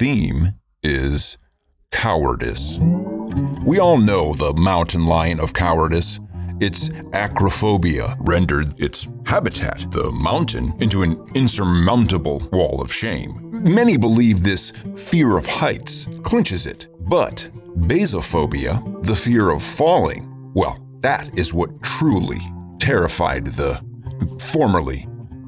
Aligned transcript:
theme 0.00 0.54
is 0.82 1.36
cowardice. 1.90 2.78
We 3.66 3.78
all 3.80 3.98
know 3.98 4.32
the 4.32 4.54
mountain 4.54 5.04
lion 5.04 5.38
of 5.38 5.52
cowardice. 5.52 6.18
It's 6.58 6.88
acrophobia 7.12 8.16
rendered 8.20 8.80
its 8.80 9.06
habitat, 9.26 9.90
the 9.90 10.10
mountain, 10.10 10.72
into 10.80 11.02
an 11.02 11.22
insurmountable 11.34 12.48
wall 12.50 12.80
of 12.80 12.90
shame. 12.90 13.50
Many 13.62 13.98
believe 13.98 14.42
this 14.42 14.72
fear 14.96 15.36
of 15.36 15.44
heights 15.44 16.08
clinches 16.22 16.66
it, 16.66 16.88
but 17.00 17.50
basophobia, 17.80 18.82
the 19.02 19.14
fear 19.14 19.50
of 19.50 19.62
falling, 19.62 20.50
well, 20.54 20.78
that 21.00 21.38
is 21.38 21.52
what 21.52 21.82
truly 21.82 22.40
terrified 22.78 23.44
the 23.48 23.78
formerly 24.50 25.06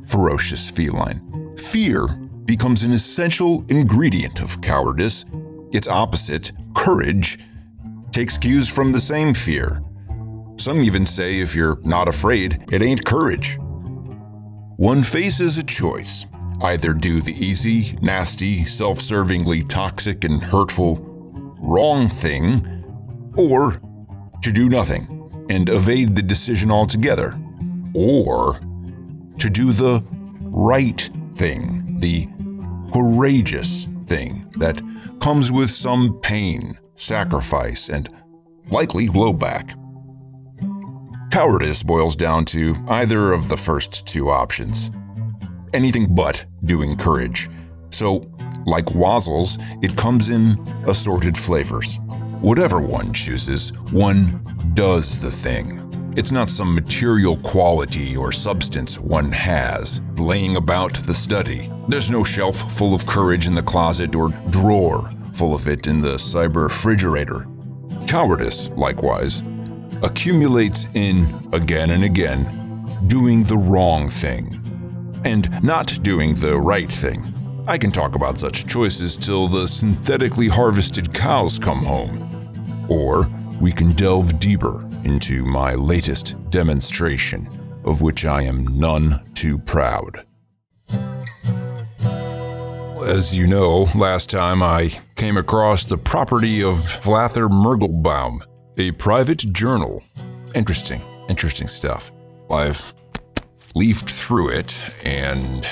ferocious 0.09 0.71
feline. 0.71 1.57
Fear 1.57 2.22
becomes 2.45 2.83
an 2.83 2.93
essential 2.93 3.65
ingredient 3.69 4.41
of 4.41 4.61
cowardice. 4.61 5.25
Its 5.73 5.89
opposite, 5.89 6.53
courage, 6.75 7.39
takes 8.11 8.37
cues 8.37 8.69
from 8.69 8.93
the 8.93 9.01
same 9.01 9.35
fear. 9.35 9.83
Some 10.57 10.81
even 10.83 11.05
say 11.07 11.41
if 11.41 11.55
you're 11.55 11.81
not 11.83 12.09
afraid, 12.09 12.65
it 12.71 12.83
ain't 12.83 13.05
courage. 13.05 13.59
One 14.77 15.03
faces 15.03 15.59
a 15.59 15.63
choice 15.63 16.27
either 16.63 16.93
do 16.93 17.21
the 17.21 17.33
easy, 17.33 17.97
nasty, 18.03 18.65
self 18.65 18.99
servingly 18.99 19.69
toxic 19.69 20.25
and 20.25 20.43
hurtful 20.43 20.99
wrong 21.61 22.09
thing, 22.09 22.85
or 23.37 23.81
to 24.43 24.53
do 24.53 24.69
nothing 24.69 25.47
and 25.51 25.69
evade 25.69 26.15
the 26.15 26.23
decision 26.23 26.71
altogether, 26.71 27.39
or 27.95 28.59
to 29.39 29.51
do 29.51 29.73
the 29.73 30.03
right 30.43 31.11
thing, 31.35 31.82
the 32.03 32.29
courageous 32.93 33.87
thing 34.07 34.45
that 34.57 34.83
comes 35.21 35.53
with 35.53 35.71
some 35.71 36.19
pain, 36.21 36.77
sacrifice, 36.97 37.89
and 37.89 38.09
likely 38.71 39.07
blowback. 39.07 39.79
Cowardice 41.31 41.85
boils 41.85 42.17
down 42.17 42.45
to 42.47 42.77
either 42.89 43.33
of 43.33 43.49
the 43.49 43.57
first 43.57 44.05
two 44.05 44.31
options. 44.31 44.91
Anything 45.73 46.13
but 46.13 46.45
doing 46.65 46.97
courage. 46.97 47.49
So, 47.91 48.29
like 48.67 48.87
Wazzles, 48.87 49.59
it 49.83 49.97
comes 49.97 50.29
in 50.29 50.59
assorted 50.87 51.39
flavors. 51.39 51.99
Whatever 52.41 52.81
one 52.81 53.13
chooses, 53.13 53.71
one 53.93 54.45
does 54.75 55.21
the 55.21 55.31
thing. 55.31 55.82
It's 56.15 56.31
not 56.31 56.51
some 56.51 56.75
material 56.75 57.39
quality 57.39 58.15
or 58.17 58.33
substance 58.33 58.99
one 58.99 59.33
has 59.33 60.03
laying 60.19 60.57
about 60.57 60.93
the 60.93 61.15
study. 61.15 61.71
There's 61.89 62.11
no 62.11 62.23
shelf 62.23 62.71
full 62.71 62.95
of 62.95 63.07
courage 63.07 63.47
in 63.47 63.55
the 63.55 63.63
closet 63.63 64.15
or 64.15 64.29
drawer 64.51 65.11
full 65.33 65.55
of 65.55 65.67
it 65.69 65.87
in 65.87 66.03
the 66.03 66.17
cyber 66.17 66.65
refrigerator. 66.65 67.47
Cowardice, 68.07 68.69
likewise, 68.77 69.43
accumulates 70.03 70.87
in 70.93 71.27
again 71.55 71.89
and 71.89 72.05
again 72.05 72.45
doing 73.07 73.43
the 73.45 73.57
wrong 73.57 74.07
thing 74.07 74.59
and 75.25 75.63
not 75.65 75.99
doing 76.03 76.35
the 76.35 76.59
right 76.59 76.93
thing. 76.93 77.25
I 77.67 77.79
can 77.79 77.91
talk 77.91 78.17
about 78.17 78.37
such 78.37 78.67
choices 78.67 79.17
till 79.17 79.49
the 79.49 79.67
synthetically 79.67 80.49
harvested 80.49 81.15
cows 81.15 81.59
come 81.59 81.85
home. 81.85 82.29
Or 82.91 83.27
we 83.63 83.71
can 83.71 83.93
delve 83.93 84.41
deeper 84.41 84.85
into 85.05 85.45
my 85.45 85.75
latest 85.77 86.35
demonstration, 86.51 87.49
of 87.85 88.03
which 88.03 88.25
I 88.25 88.43
am 88.43 88.77
none 88.77 89.23
too 89.35 89.57
proud. 89.57 90.27
As 93.07 93.33
you 93.33 93.47
know, 93.47 93.89
last 93.95 94.31
time 94.31 94.65
I 94.65 94.91
came 95.15 95.37
across 95.37 95.85
the 95.85 95.97
property 95.97 96.61
of 96.61 96.75
Vlather 97.05 97.49
Mergelbaum, 97.49 98.41
a 98.79 98.91
private 98.93 99.53
journal. 99.53 100.03
Interesting, 100.57 101.01
interesting 101.29 101.69
stuff. 101.69 102.11
I've 102.51 102.93
leafed 103.77 104.11
through 104.11 104.49
it, 104.49 104.93
and 105.05 105.69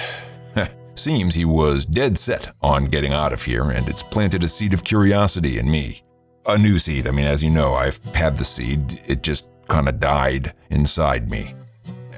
seems 0.95 1.35
he 1.35 1.45
was 1.45 1.87
dead 1.87 2.17
set 2.17 2.53
on 2.63 2.85
getting 2.85 3.13
out 3.13 3.33
of 3.33 3.43
here, 3.43 3.73
and 3.73 3.89
it's 3.89 4.05
planted 4.05 4.45
a 4.45 4.49
seed 4.49 4.75
of 4.75 4.85
curiosity 4.85 5.59
in 5.59 5.69
me. 5.69 6.05
A 6.47 6.57
new 6.57 6.79
seed. 6.79 7.07
I 7.07 7.11
mean, 7.11 7.27
as 7.27 7.43
you 7.43 7.51
know, 7.51 7.75
I've 7.75 7.99
had 8.15 8.37
the 8.37 8.45
seed, 8.45 9.01
it 9.07 9.23
just 9.23 9.47
kind 9.69 9.89
of 9.89 10.01
died 10.01 10.55
inside 10.71 11.31
me. 11.31 11.55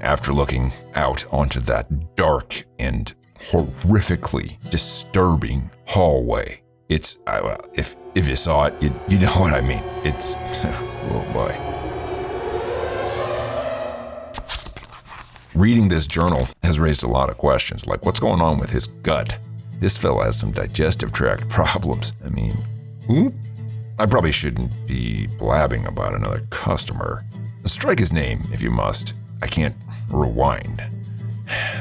After 0.01 0.33
looking 0.33 0.71
out 0.95 1.25
onto 1.31 1.59
that 1.61 2.15
dark 2.15 2.65
and 2.79 3.13
horrifically 3.39 4.57
disturbing 4.69 5.69
hallway, 5.85 6.61
it's 6.89 7.17
well, 7.27 7.59
if 7.73 7.95
if 8.15 8.27
you 8.27 8.35
saw 8.35 8.65
it, 8.65 8.81
you, 8.81 8.93
you 9.07 9.19
know 9.19 9.33
what 9.39 9.53
I 9.53 9.61
mean. 9.61 9.83
It's 10.03 10.35
oh 10.65 11.29
boy. 11.33 11.73
Reading 15.53 15.87
this 15.87 16.07
journal 16.07 16.47
has 16.63 16.79
raised 16.79 17.03
a 17.03 17.07
lot 17.07 17.29
of 17.29 17.37
questions, 17.37 17.85
like 17.85 18.05
what's 18.05 18.19
going 18.19 18.41
on 18.41 18.57
with 18.57 18.71
his 18.71 18.87
gut? 18.87 19.37
This 19.79 19.97
fellow 19.97 20.23
has 20.23 20.39
some 20.39 20.51
digestive 20.51 21.11
tract 21.11 21.49
problems. 21.49 22.13
I 22.25 22.29
mean, 22.29 22.55
whoop. 23.07 23.33
I 23.99 24.05
probably 24.07 24.31
shouldn't 24.31 24.71
be 24.87 25.27
blabbing 25.37 25.85
about 25.85 26.15
another 26.15 26.41
customer. 26.49 27.23
Strike 27.65 27.99
his 27.99 28.11
name 28.11 28.43
if 28.51 28.61
you 28.61 28.71
must. 28.71 29.13
I 29.41 29.47
can't 29.47 29.75
rewind. 30.09 30.83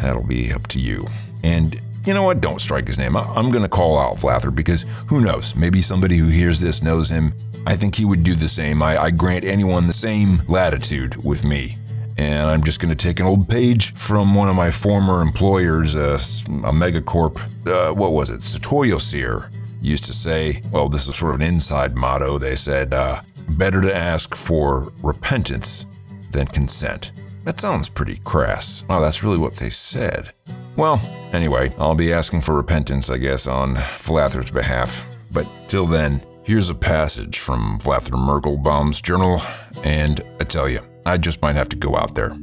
That'll 0.02 0.22
be 0.22 0.52
up 0.52 0.66
to 0.68 0.78
you. 0.78 1.08
And 1.42 1.80
you 2.04 2.14
know 2.14 2.22
what? 2.22 2.40
Don't 2.40 2.60
strike 2.60 2.86
his 2.86 2.98
name. 2.98 3.16
I'm 3.16 3.50
going 3.50 3.62
to 3.62 3.68
call 3.68 3.98
out 3.98 4.20
Flather 4.20 4.50
because 4.50 4.84
who 5.06 5.20
knows? 5.20 5.54
Maybe 5.54 5.80
somebody 5.80 6.16
who 6.16 6.28
hears 6.28 6.60
this 6.60 6.82
knows 6.82 7.08
him. 7.08 7.32
I 7.66 7.76
think 7.76 7.94
he 7.94 8.04
would 8.04 8.24
do 8.24 8.34
the 8.34 8.48
same. 8.48 8.82
I, 8.82 9.04
I 9.04 9.10
grant 9.10 9.44
anyone 9.44 9.86
the 9.86 9.92
same 9.94 10.42
latitude 10.48 11.22
with 11.24 11.44
me. 11.44 11.78
And 12.18 12.50
I'm 12.50 12.62
just 12.62 12.80
going 12.80 12.94
to 12.94 12.96
take 12.96 13.20
an 13.20 13.26
old 13.26 13.48
page 13.48 13.94
from 13.94 14.34
one 14.34 14.48
of 14.48 14.54
my 14.54 14.70
former 14.70 15.22
employers, 15.22 15.96
uh, 15.96 16.14
a 16.14 16.72
megacorp. 16.72 17.40
Uh, 17.66 17.94
what 17.94 18.12
was 18.12 18.30
it? 18.30 18.40
Satoyosir 18.40 19.50
used 19.82 20.04
to 20.04 20.12
say, 20.12 20.62
well, 20.70 20.88
this 20.88 21.06
is 21.08 21.16
sort 21.16 21.34
of 21.34 21.40
an 21.40 21.46
inside 21.46 21.94
motto. 21.94 22.38
They 22.38 22.56
said, 22.56 22.94
uh, 22.94 23.20
better 23.50 23.80
to 23.80 23.94
ask 23.94 24.34
for 24.34 24.92
repentance 25.02 25.86
than 26.30 26.46
consent. 26.46 27.12
That 27.44 27.60
sounds 27.60 27.88
pretty 27.88 28.18
crass. 28.24 28.84
Wow, 28.88 29.00
that's 29.00 29.24
really 29.24 29.38
what 29.38 29.56
they 29.56 29.70
said. 29.70 30.32
Well, 30.76 31.00
anyway, 31.32 31.74
I'll 31.76 31.94
be 31.94 32.12
asking 32.12 32.42
for 32.42 32.54
repentance, 32.54 33.10
I 33.10 33.18
guess, 33.18 33.46
on 33.46 33.74
Vlather's 33.74 34.50
behalf. 34.50 35.06
But 35.32 35.48
till 35.66 35.86
then, 35.86 36.22
here's 36.44 36.70
a 36.70 36.74
passage 36.74 37.40
from 37.40 37.78
Vlather 37.80 38.12
Mergelbaum's 38.12 39.00
journal, 39.00 39.42
and 39.84 40.20
I 40.40 40.44
tell 40.44 40.68
you, 40.68 40.80
I 41.04 41.18
just 41.18 41.42
might 41.42 41.56
have 41.56 41.68
to 41.70 41.76
go 41.76 41.96
out 41.96 42.14
there. 42.14 42.36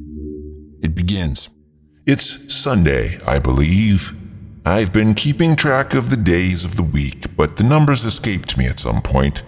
It 0.82 0.94
begins. 0.96 1.50
It's 2.06 2.54
Sunday, 2.54 3.18
I 3.26 3.40
believe. 3.40 4.14
I've 4.66 4.92
been 4.92 5.16
keeping 5.16 5.56
track 5.56 5.94
of 5.94 6.10
the 6.10 6.18
days 6.18 6.66
of 6.66 6.76
the 6.76 6.84
week, 6.84 7.36
but 7.38 7.56
the 7.56 7.64
numbers 7.64 8.04
escaped 8.04 8.58
me 8.58 8.68
at 8.68 8.78
some 8.78 9.02
point. 9.02 9.42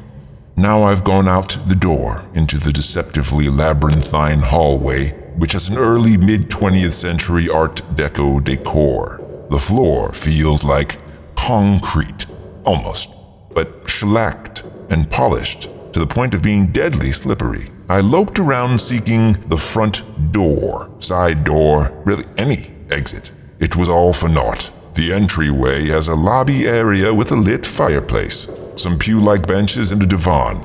Now 0.55 0.83
I've 0.83 1.03
gone 1.03 1.27
out 1.27 1.57
the 1.67 1.75
door 1.75 2.25
into 2.33 2.57
the 2.57 2.72
deceptively 2.72 3.49
labyrinthine 3.49 4.39
hallway, 4.39 5.09
which 5.38 5.51
has 5.51 5.67
an 5.67 5.77
early 5.77 6.16
mid 6.16 6.49
20th 6.49 6.94
century 6.94 7.49
Art 7.49 7.81
Deco 7.95 8.44
decor. 8.44 9.47
The 9.49 9.59
floor 9.59 10.13
feels 10.13 10.63
like 10.63 10.97
concrete, 11.35 12.25
almost, 12.63 13.13
but 13.53 13.89
shellacked 13.89 14.63
and 14.89 15.11
polished 15.11 15.63
to 15.91 15.99
the 15.99 16.07
point 16.07 16.33
of 16.33 16.41
being 16.41 16.72
deadly 16.72 17.11
slippery. 17.11 17.69
I 17.89 17.99
loped 17.99 18.39
around 18.39 18.79
seeking 18.79 19.33
the 19.49 19.57
front 19.57 20.03
door, 20.31 20.90
side 20.99 21.43
door, 21.43 22.02
really 22.05 22.25
any 22.37 22.72
exit. 22.90 23.31
It 23.59 23.75
was 23.75 23.90
all 23.90 24.14
for 24.14 24.29
naught. 24.29 24.71
The 24.93 25.14
entryway 25.14 25.85
has 25.88 26.09
a 26.09 26.16
lobby 26.16 26.67
area 26.67 27.14
with 27.14 27.32
a 27.32 27.35
lit 27.35 27.66
fireplace, 27.66 28.49
some 28.76 28.99
pew 28.99 29.22
like 29.22 29.47
benches, 29.47 29.93
and 29.93 30.03
a 30.03 30.05
divan. 30.05 30.61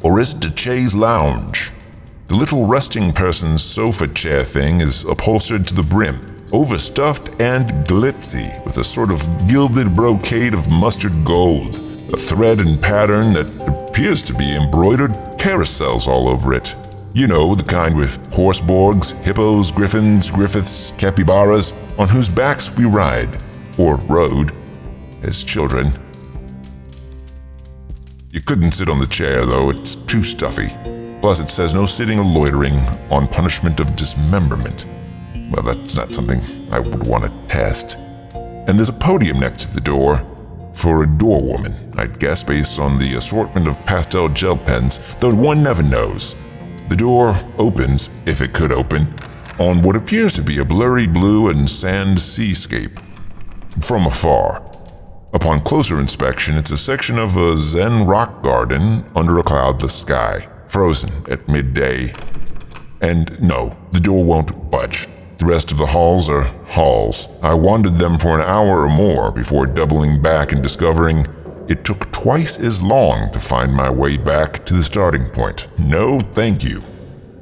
Or 0.00 0.20
is 0.20 0.32
it 0.32 0.44
a 0.44 0.56
chaise 0.56 0.94
lounge? 0.94 1.72
The 2.28 2.36
little 2.36 2.66
resting 2.66 3.12
person's 3.12 3.64
sofa 3.64 4.06
chair 4.06 4.44
thing 4.44 4.80
is 4.80 5.04
upholstered 5.04 5.66
to 5.66 5.74
the 5.74 5.82
brim, 5.82 6.20
overstuffed 6.52 7.40
and 7.40 7.68
glitzy 7.88 8.64
with 8.64 8.78
a 8.78 8.84
sort 8.84 9.10
of 9.10 9.26
gilded 9.48 9.92
brocade 9.92 10.54
of 10.54 10.70
mustard 10.70 11.24
gold, 11.24 11.78
a 12.12 12.16
thread 12.16 12.60
and 12.60 12.80
pattern 12.80 13.32
that 13.32 13.88
appears 13.90 14.22
to 14.22 14.34
be 14.34 14.54
embroidered 14.54 15.10
carousels 15.36 16.06
all 16.06 16.28
over 16.28 16.54
it. 16.54 16.76
You 17.12 17.26
know, 17.26 17.56
the 17.56 17.64
kind 17.64 17.96
with 17.96 18.18
horseborgs, 18.30 19.20
hippos, 19.24 19.72
griffins, 19.72 20.30
griffiths, 20.30 20.92
capybaras, 20.92 21.72
on 21.98 22.08
whose 22.08 22.28
backs 22.28 22.70
we 22.76 22.84
ride, 22.84 23.42
or 23.78 23.96
rode, 24.08 24.52
as 25.22 25.42
children. 25.44 25.92
You 28.30 28.40
couldn't 28.40 28.72
sit 28.72 28.88
on 28.88 28.98
the 28.98 29.06
chair, 29.06 29.46
though, 29.46 29.70
it's 29.70 29.94
too 29.94 30.22
stuffy. 30.22 30.68
Plus, 31.20 31.40
it 31.40 31.48
says 31.48 31.72
no 31.72 31.86
sitting 31.86 32.18
or 32.18 32.24
loitering 32.24 32.78
on 33.10 33.28
punishment 33.28 33.80
of 33.80 33.96
dismemberment. 33.96 34.86
Well, 35.50 35.62
that's 35.62 35.94
not 35.94 36.12
something 36.12 36.40
I 36.70 36.80
would 36.80 37.06
want 37.06 37.24
to 37.24 37.30
test. 37.46 37.96
And 38.34 38.78
there's 38.78 38.88
a 38.88 38.94
podium 38.94 39.38
next 39.38 39.66
to 39.66 39.74
the 39.74 39.80
door, 39.80 40.22
for 40.74 41.02
a 41.02 41.06
door 41.06 41.40
woman, 41.40 41.92
I'd 41.96 42.18
guess 42.18 42.42
based 42.42 42.80
on 42.80 42.98
the 42.98 43.14
assortment 43.14 43.68
of 43.68 43.86
pastel 43.86 44.28
gel 44.28 44.56
pens, 44.56 44.98
though 45.16 45.34
one 45.34 45.62
never 45.62 45.82
knows. 45.82 46.36
The 46.88 46.96
door 46.96 47.38
opens, 47.56 48.10
if 48.26 48.40
it 48.42 48.52
could 48.52 48.72
open, 48.72 49.14
on 49.58 49.80
what 49.82 49.96
appears 49.96 50.32
to 50.34 50.42
be 50.42 50.58
a 50.58 50.64
blurry 50.64 51.06
blue 51.06 51.50
and 51.50 51.70
sand 51.70 52.20
seascape. 52.20 52.98
From 53.80 54.06
afar, 54.06 54.62
upon 55.32 55.62
closer 55.62 55.98
inspection, 55.98 56.56
it's 56.56 56.70
a 56.70 56.76
section 56.76 57.18
of 57.18 57.36
a 57.36 57.56
Zen 57.56 58.06
rock 58.06 58.42
garden 58.42 59.04
under 59.16 59.38
a 59.38 59.42
cloudless 59.42 59.94
sky, 59.94 60.46
frozen 60.68 61.10
at 61.28 61.48
midday. 61.48 62.14
And 63.00 63.40
no, 63.42 63.76
the 63.90 64.00
door 64.00 64.24
won't 64.24 64.70
budge. 64.70 65.08
The 65.38 65.46
rest 65.46 65.72
of 65.72 65.78
the 65.78 65.86
halls 65.86 66.30
are 66.30 66.44
halls. 66.68 67.26
I 67.42 67.54
wandered 67.54 67.96
them 67.96 68.16
for 68.18 68.38
an 68.38 68.46
hour 68.46 68.82
or 68.82 68.88
more 68.88 69.32
before 69.32 69.66
doubling 69.66 70.22
back 70.22 70.52
and 70.52 70.62
discovering 70.62 71.26
it 71.68 71.84
took 71.84 72.10
twice 72.12 72.58
as 72.60 72.82
long 72.82 73.30
to 73.32 73.40
find 73.40 73.72
my 73.74 73.90
way 73.90 74.16
back 74.16 74.64
to 74.66 74.74
the 74.74 74.82
starting 74.82 75.28
point. 75.30 75.66
No, 75.78 76.20
thank 76.20 76.62
you. 76.62 76.80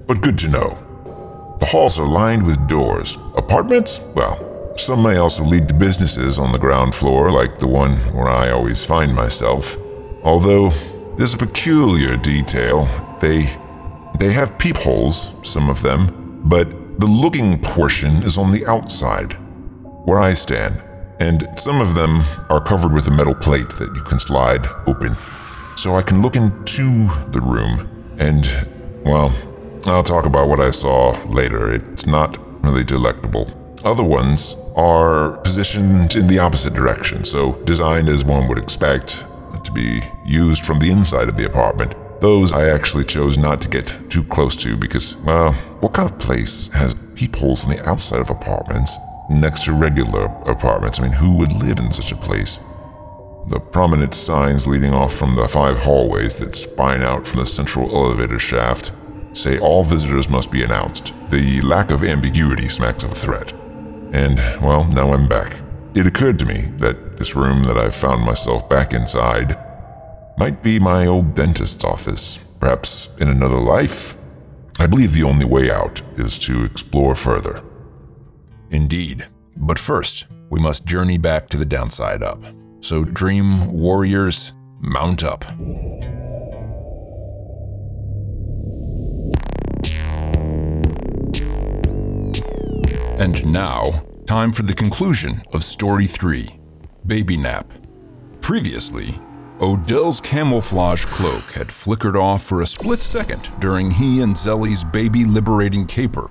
But 0.06 0.22
good 0.22 0.38
to 0.38 0.48
know. 0.48 1.56
The 1.60 1.66
halls 1.66 2.00
are 2.00 2.06
lined 2.06 2.46
with 2.46 2.68
doors. 2.68 3.18
Apartments? 3.36 4.00
Well, 4.14 4.51
some 4.76 5.02
may 5.02 5.16
also 5.16 5.44
lead 5.44 5.68
to 5.68 5.74
businesses 5.74 6.38
on 6.38 6.52
the 6.52 6.58
ground 6.58 6.94
floor, 6.94 7.30
like 7.30 7.56
the 7.58 7.66
one 7.66 7.96
where 8.14 8.28
I 8.28 8.50
always 8.50 8.84
find 8.84 9.14
myself. 9.14 9.76
Although, 10.22 10.70
there's 11.16 11.34
a 11.34 11.38
peculiar 11.38 12.16
detail. 12.16 12.86
They. 13.20 13.46
they 14.18 14.32
have 14.32 14.58
peepholes, 14.58 15.34
some 15.42 15.68
of 15.68 15.82
them, 15.82 16.40
but 16.44 16.70
the 16.98 17.06
looking 17.06 17.60
portion 17.60 18.22
is 18.22 18.38
on 18.38 18.52
the 18.52 18.66
outside, 18.66 19.32
where 20.04 20.18
I 20.18 20.34
stand, 20.34 20.82
and 21.20 21.48
some 21.58 21.80
of 21.80 21.94
them 21.94 22.22
are 22.48 22.60
covered 22.60 22.92
with 22.92 23.08
a 23.08 23.10
metal 23.10 23.34
plate 23.34 23.70
that 23.78 23.94
you 23.94 24.02
can 24.04 24.18
slide 24.18 24.66
open. 24.86 25.16
So 25.76 25.96
I 25.96 26.02
can 26.02 26.22
look 26.22 26.36
into 26.36 27.08
the 27.30 27.40
room, 27.40 27.88
and, 28.18 28.46
well, 29.04 29.34
I'll 29.86 30.04
talk 30.04 30.26
about 30.26 30.48
what 30.48 30.60
I 30.60 30.70
saw 30.70 31.12
later. 31.26 31.72
It's 31.72 32.06
not 32.06 32.38
really 32.62 32.84
delectable. 32.84 33.48
Other 33.84 34.04
ones 34.04 34.54
are 34.76 35.38
positioned 35.38 36.14
in 36.16 36.26
the 36.26 36.38
opposite 36.38 36.74
direction, 36.74 37.24
so 37.24 37.52
designed 37.64 38.08
as 38.08 38.24
one 38.24 38.48
would 38.48 38.58
expect 38.58 39.24
to 39.64 39.72
be 39.72 40.00
used 40.24 40.64
from 40.64 40.78
the 40.78 40.90
inside 40.90 41.28
of 41.28 41.36
the 41.36 41.46
apartment. 41.46 41.94
Those 42.20 42.52
I 42.52 42.68
actually 42.68 43.04
chose 43.04 43.36
not 43.36 43.60
to 43.62 43.68
get 43.68 43.94
too 44.08 44.24
close 44.24 44.56
to 44.56 44.76
because, 44.76 45.16
well, 45.18 45.52
what 45.80 45.92
kind 45.94 46.10
of 46.10 46.18
place 46.18 46.68
has 46.68 46.94
peepholes 47.14 47.64
on 47.64 47.70
the 47.70 47.88
outside 47.88 48.20
of 48.20 48.30
apartments 48.30 48.96
next 49.28 49.64
to 49.64 49.72
regular 49.72 50.26
apartments? 50.46 51.00
I 51.00 51.04
mean, 51.04 51.12
who 51.12 51.36
would 51.36 51.52
live 51.52 51.78
in 51.78 51.92
such 51.92 52.12
a 52.12 52.16
place? 52.16 52.58
The 53.48 53.58
prominent 53.58 54.14
signs 54.14 54.68
leading 54.68 54.94
off 54.94 55.12
from 55.12 55.34
the 55.34 55.48
five 55.48 55.80
hallways 55.80 56.38
that 56.38 56.54
spine 56.54 57.02
out 57.02 57.26
from 57.26 57.40
the 57.40 57.46
central 57.46 57.90
elevator 57.94 58.38
shaft 58.38 58.92
say 59.32 59.58
all 59.58 59.82
visitors 59.82 60.28
must 60.28 60.52
be 60.52 60.62
announced. 60.62 61.12
The 61.30 61.60
lack 61.62 61.90
of 61.90 62.04
ambiguity 62.04 62.68
smacks 62.68 63.02
of 63.02 63.10
a 63.10 63.14
threat. 63.14 63.52
And, 64.12 64.38
well, 64.62 64.84
now 64.84 65.12
I'm 65.12 65.26
back. 65.26 65.60
It 65.94 66.06
occurred 66.06 66.38
to 66.40 66.46
me 66.46 66.70
that 66.76 67.16
this 67.16 67.34
room 67.34 67.64
that 67.64 67.78
I 67.78 67.90
found 67.90 68.24
myself 68.24 68.68
back 68.68 68.92
inside 68.92 69.58
might 70.38 70.62
be 70.62 70.78
my 70.78 71.06
old 71.06 71.34
dentist's 71.34 71.84
office, 71.84 72.38
perhaps 72.60 73.08
in 73.20 73.28
another 73.28 73.58
life. 73.58 74.16
I 74.78 74.86
believe 74.86 75.12
the 75.12 75.22
only 75.22 75.46
way 75.46 75.70
out 75.70 76.02
is 76.16 76.38
to 76.40 76.64
explore 76.64 77.14
further. 77.14 77.62
Indeed. 78.70 79.28
But 79.56 79.78
first, 79.78 80.26
we 80.50 80.60
must 80.60 80.86
journey 80.86 81.18
back 81.18 81.48
to 81.50 81.56
the 81.56 81.64
downside 81.64 82.22
up. 82.22 82.42
So, 82.80 83.04
Dream 83.04 83.72
Warriors, 83.72 84.52
mount 84.80 85.24
up. 85.24 85.44
And 93.18 93.44
now, 93.52 94.04
time 94.26 94.52
for 94.52 94.62
the 94.62 94.74
conclusion 94.74 95.42
of 95.52 95.64
Story 95.64 96.06
3 96.06 96.48
Baby 97.06 97.36
Nap. 97.36 97.70
Previously, 98.40 99.14
Odell's 99.60 100.18
camouflage 100.20 101.04
cloak 101.04 101.52
had 101.52 101.70
flickered 101.70 102.16
off 102.16 102.42
for 102.42 102.62
a 102.62 102.66
split 102.66 103.00
second 103.00 103.50
during 103.60 103.90
he 103.90 104.22
and 104.22 104.36
Zellie's 104.36 104.82
baby 104.82 105.26
liberating 105.26 105.86
caper. 105.86 106.30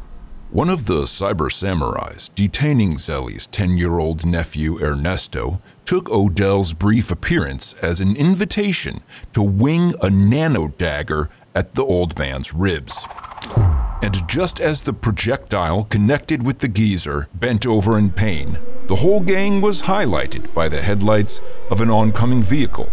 One 0.50 0.69
of 0.69 0.88
the 0.88 1.04
cyber 1.04 1.51
samurais 1.51 2.33
detaining 2.33 2.98
Zellie's 2.98 3.45
10 3.48 3.77
year 3.77 4.00
old 4.00 4.25
nephew 4.25 4.84
Ernesto 4.84 5.62
took 5.86 6.10
Odell's 6.10 6.74
brief 6.74 7.12
appearance 7.12 7.74
as 7.75 8.01
an 8.01 8.16
invitation 8.16 9.04
to 9.34 9.44
wing 9.44 9.94
a 10.01 10.10
nano 10.10 10.69
dagger 10.69 11.30
at 11.54 11.75
the 11.75 11.84
old 11.86 12.18
man's 12.18 12.54
ribs 12.54 13.06
and 14.01 14.27
just 14.27 14.59
as 14.59 14.81
the 14.81 14.94
projectile 14.94 15.83
connected 15.86 16.44
with 16.44 16.59
the 16.59 16.68
geezer 16.68 17.27
bent 17.36 17.68
over 17.68 17.98
in 17.98 18.09
pain, 18.09 18.57
the 18.88 18.95
whole 18.95 19.19
gang 19.19 19.62
was 19.62 19.83
highlighted 19.83 20.53
by 20.53 20.68
the 20.68 20.81
headlights 20.81 21.39
of 21.69 21.81
an 21.81 21.89
oncoming 21.89 22.42
vehicle. 22.42 22.89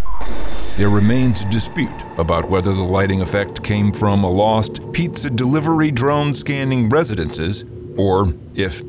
There 0.76 0.90
remains 0.90 1.42
a 1.42 1.50
dispute 1.50 2.04
about 2.18 2.48
whether 2.48 2.72
the 2.72 2.84
lighting 2.84 3.20
effect 3.20 3.64
came 3.64 3.92
from 3.92 4.22
a 4.22 4.30
lost 4.30 4.92
pizza 4.92 5.28
delivery 5.28 5.90
drone 5.90 6.32
scanning 6.34 6.88
residences, 6.88 7.64
or 7.96 8.32
if, 8.54 8.82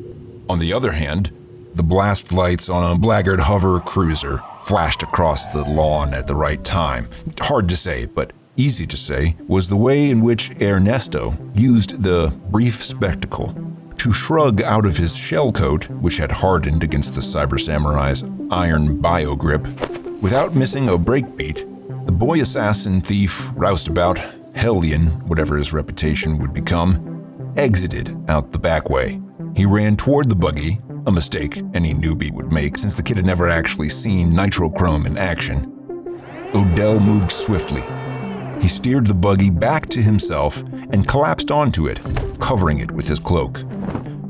on 0.48 0.58
the 0.58 0.72
other 0.72 0.92
hand, 0.92 1.32
the 1.74 1.82
blast 1.82 2.32
lights 2.32 2.68
on 2.68 2.92
a 2.92 2.98
blackguard 2.98 3.40
hover 3.40 3.80
cruiser 3.80 4.42
flashed 4.60 5.02
across 5.02 5.48
the 5.48 5.64
lawn 5.64 6.14
at 6.14 6.26
the 6.26 6.34
right 6.34 6.62
time. 6.62 7.08
Hard 7.40 7.68
to 7.70 7.76
say, 7.76 8.06
but 8.06 8.32
easy 8.60 8.86
to 8.86 8.96
say, 8.96 9.34
was 9.48 9.68
the 9.68 9.76
way 9.76 10.10
in 10.10 10.20
which 10.20 10.50
Ernesto 10.60 11.34
used 11.54 12.02
the 12.02 12.32
brief 12.50 12.84
spectacle 12.84 13.54
to 13.96 14.12
shrug 14.12 14.62
out 14.62 14.84
of 14.84 14.96
his 14.96 15.16
shell 15.16 15.50
coat, 15.50 15.88
which 15.90 16.18
had 16.18 16.30
hardened 16.30 16.82
against 16.82 17.14
the 17.14 17.20
Cyber 17.20 17.58
Samurai's 17.58 18.22
iron 18.50 19.00
bio 19.00 19.34
grip. 19.34 19.62
Without 20.22 20.54
missing 20.54 20.88
a 20.88 20.98
breakbeat, 20.98 21.66
the 22.06 22.12
boy 22.12 22.40
assassin 22.40 23.00
thief, 23.00 23.50
roustabout, 23.54 24.18
hellion, 24.54 25.06
whatever 25.28 25.56
his 25.56 25.72
reputation 25.72 26.38
would 26.38 26.52
become, 26.52 27.54
exited 27.56 28.14
out 28.28 28.52
the 28.52 28.58
back 28.58 28.90
way. 28.90 29.20
He 29.56 29.64
ran 29.64 29.96
toward 29.96 30.28
the 30.28 30.34
buggy, 30.34 30.78
a 31.06 31.12
mistake 31.12 31.62
any 31.72 31.94
newbie 31.94 32.32
would 32.32 32.52
make 32.52 32.76
since 32.76 32.96
the 32.96 33.02
kid 33.02 33.16
had 33.16 33.26
never 33.26 33.48
actually 33.48 33.88
seen 33.88 34.32
nitrochrome 34.32 35.06
in 35.06 35.16
action. 35.16 35.76
Odell 36.54 37.00
moved 37.00 37.30
swiftly, 37.30 37.82
he 38.60 38.68
steered 38.68 39.06
the 39.06 39.14
buggy 39.14 39.50
back 39.50 39.86
to 39.86 40.02
himself 40.02 40.62
and 40.92 41.08
collapsed 41.08 41.50
onto 41.50 41.86
it, 41.86 42.00
covering 42.40 42.78
it 42.78 42.90
with 42.90 43.08
his 43.08 43.18
cloak. 43.18 43.60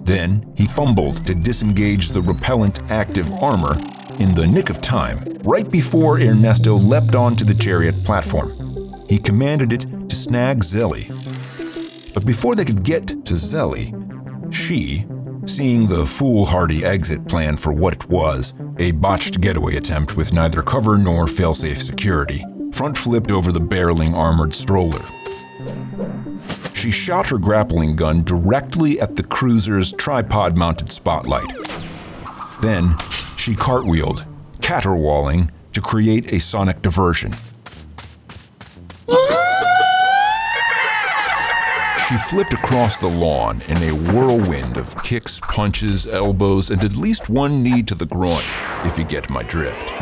Then 0.05 0.53
he 0.57 0.67
fumbled 0.67 1.27
to 1.27 1.35
disengage 1.35 2.11
the 2.11 2.23
repellent 2.23 2.81
active 2.91 3.31
armor 3.43 3.75
in 4.19 4.35
the 4.35 4.47
nick 4.47 4.71
of 4.71 4.81
time, 4.81 5.19
right 5.45 5.71
before 5.71 6.21
Ernesto 6.21 6.77
leapt 6.77 7.15
onto 7.15 7.45
the 7.45 7.55
chariot 7.55 8.05
platform. 8.05 8.53
He 9.09 9.19
commanded 9.19 9.73
it 9.73 10.09
to 10.09 10.15
snag 10.15 10.63
Zellie. 10.63 11.09
But 12.13 12.27
before 12.27 12.55
they 12.55 12.65
could 12.65 12.83
get 12.83 13.07
to 13.07 13.35
Zellie, 13.35 13.95
she, 14.53 15.07
seeing 15.47 15.87
the 15.87 16.05
foolhardy 16.05 16.85
exit 16.85 17.27
plan 17.27 17.57
for 17.57 17.73
what 17.73 17.95
it 17.95 18.09
was, 18.09 18.53
a 18.79 18.93
botched 18.93 19.41
getaway 19.41 19.77
attempt 19.77 20.17
with 20.17 20.33
neither 20.33 20.63
cover 20.63 20.99
nor 20.99 21.27
failsafe 21.27 21.79
security, 21.79 22.45
front 22.73 22.97
flipped 22.97 23.31
over 23.31 23.53
the 23.53 23.61
barreling 23.61 24.15
armored 24.15 24.55
stroller. 24.55 25.03
She 26.75 26.91
shot 26.91 27.29
her 27.29 27.39
grappling 27.39 27.97
gun 27.97 28.25
directly 28.25 29.01
at 29.01 29.17
the 29.17 29.23
cruiser's 29.23 29.93
tripod 29.93 30.57
mounted 30.57 30.91
spotlight. 30.91 31.51
Then, 32.63 32.97
she 33.37 33.55
cartwheeled, 33.55 34.25
caterwauling, 34.61 35.51
to 35.73 35.81
create 35.81 36.33
a 36.33 36.41
sonic 36.41 36.81
diversion. 36.83 37.33
She 42.09 42.17
flipped 42.17 42.53
across 42.53 42.97
the 42.97 43.09
lawn 43.09 43.63
in 43.69 43.77
a 43.79 43.93
whirlwind 43.93 44.77
of 44.77 45.01
kicks, 45.05 45.39
punches, 45.39 46.07
elbows, 46.09 46.71
and 46.71 46.83
at 46.83 46.97
least 46.97 47.31
one 47.31 47.63
knee 47.63 47.83
to 47.85 47.95
the 47.95 48.07
groin, 48.07 48.43
if 48.85 48.99
you 48.99 49.05
get 49.05 49.31
my 49.31 49.45
drift. 49.45 49.93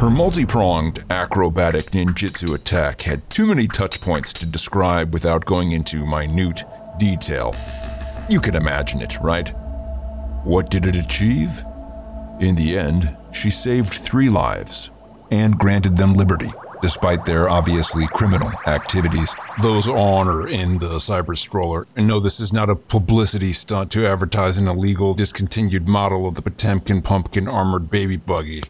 Her 0.00 0.08
multi 0.08 0.46
pronged 0.46 1.04
acrobatic 1.10 1.82
ninjutsu 1.92 2.54
attack 2.54 3.02
had 3.02 3.28
too 3.28 3.44
many 3.44 3.68
touch 3.68 4.00
points 4.00 4.32
to 4.32 4.46
describe 4.46 5.12
without 5.12 5.44
going 5.44 5.72
into 5.72 6.06
minute 6.06 6.64
detail. 6.98 7.54
You 8.30 8.40
can 8.40 8.54
imagine 8.54 9.02
it, 9.02 9.20
right? 9.20 9.50
What 10.42 10.70
did 10.70 10.86
it 10.86 10.96
achieve? 10.96 11.62
In 12.40 12.56
the 12.56 12.78
end, 12.78 13.14
she 13.32 13.50
saved 13.50 13.92
three 13.92 14.30
lives 14.30 14.90
and 15.30 15.58
granted 15.58 15.98
them 15.98 16.14
liberty, 16.14 16.50
despite 16.80 17.26
their 17.26 17.50
obviously 17.50 18.06
criminal 18.06 18.52
activities. 18.66 19.36
Those 19.60 19.86
on 19.86 20.28
or 20.28 20.48
in 20.48 20.78
the 20.78 20.94
cyber 20.94 21.36
stroller. 21.36 21.86
And 21.94 22.08
no, 22.08 22.20
this 22.20 22.40
is 22.40 22.54
not 22.54 22.70
a 22.70 22.74
publicity 22.74 23.52
stunt 23.52 23.92
to 23.92 24.06
advertise 24.06 24.56
an 24.56 24.66
illegal, 24.66 25.12
discontinued 25.12 25.86
model 25.86 26.26
of 26.26 26.36
the 26.36 26.42
Potemkin 26.42 27.02
pumpkin 27.02 27.46
armored 27.46 27.90
baby 27.90 28.16
buggy. 28.16 28.62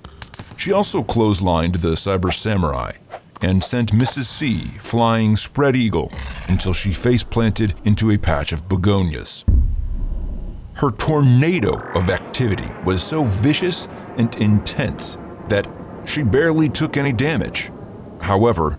She 0.61 0.73
also 0.73 1.03
clotheslined 1.03 1.81
the 1.81 1.93
Cyber 1.93 2.31
Samurai 2.31 2.93
and 3.41 3.65
sent 3.65 3.93
Mrs. 3.93 4.25
C 4.25 4.65
flying 4.79 5.35
spread 5.35 5.75
eagle 5.75 6.13
until 6.49 6.75
she 6.75 6.93
face 6.93 7.25
planted 7.25 7.73
into 7.87 8.11
a 8.11 8.19
patch 8.19 8.53
of 8.53 8.69
begonias. 8.69 9.47
Her 10.75 10.91
tornado 10.91 11.79
of 11.95 12.11
activity 12.11 12.69
was 12.85 13.03
so 13.03 13.25
vicious 13.25 13.89
and 14.19 14.37
intense 14.37 15.17
that 15.49 15.67
she 16.05 16.23
barely 16.23 16.69
took 16.69 16.99
any 16.99 17.15
damage. 17.15 17.71
However, 18.21 18.79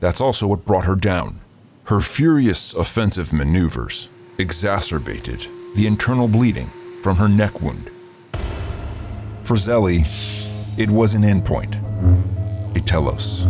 that's 0.00 0.20
also 0.20 0.46
what 0.46 0.66
brought 0.66 0.84
her 0.84 0.96
down. 0.96 1.40
Her 1.84 2.00
furious 2.00 2.74
offensive 2.74 3.32
maneuvers 3.32 4.10
exacerbated 4.36 5.46
the 5.76 5.86
internal 5.86 6.28
bleeding 6.28 6.70
from 7.02 7.16
her 7.16 7.28
neck 7.28 7.62
wound. 7.62 7.90
For 9.44 9.56
Zellie, 9.56 10.04
it 10.76 10.90
was 10.90 11.14
an 11.14 11.22
endpoint, 11.22 11.74
a 12.76 12.80
telos, 12.80 13.46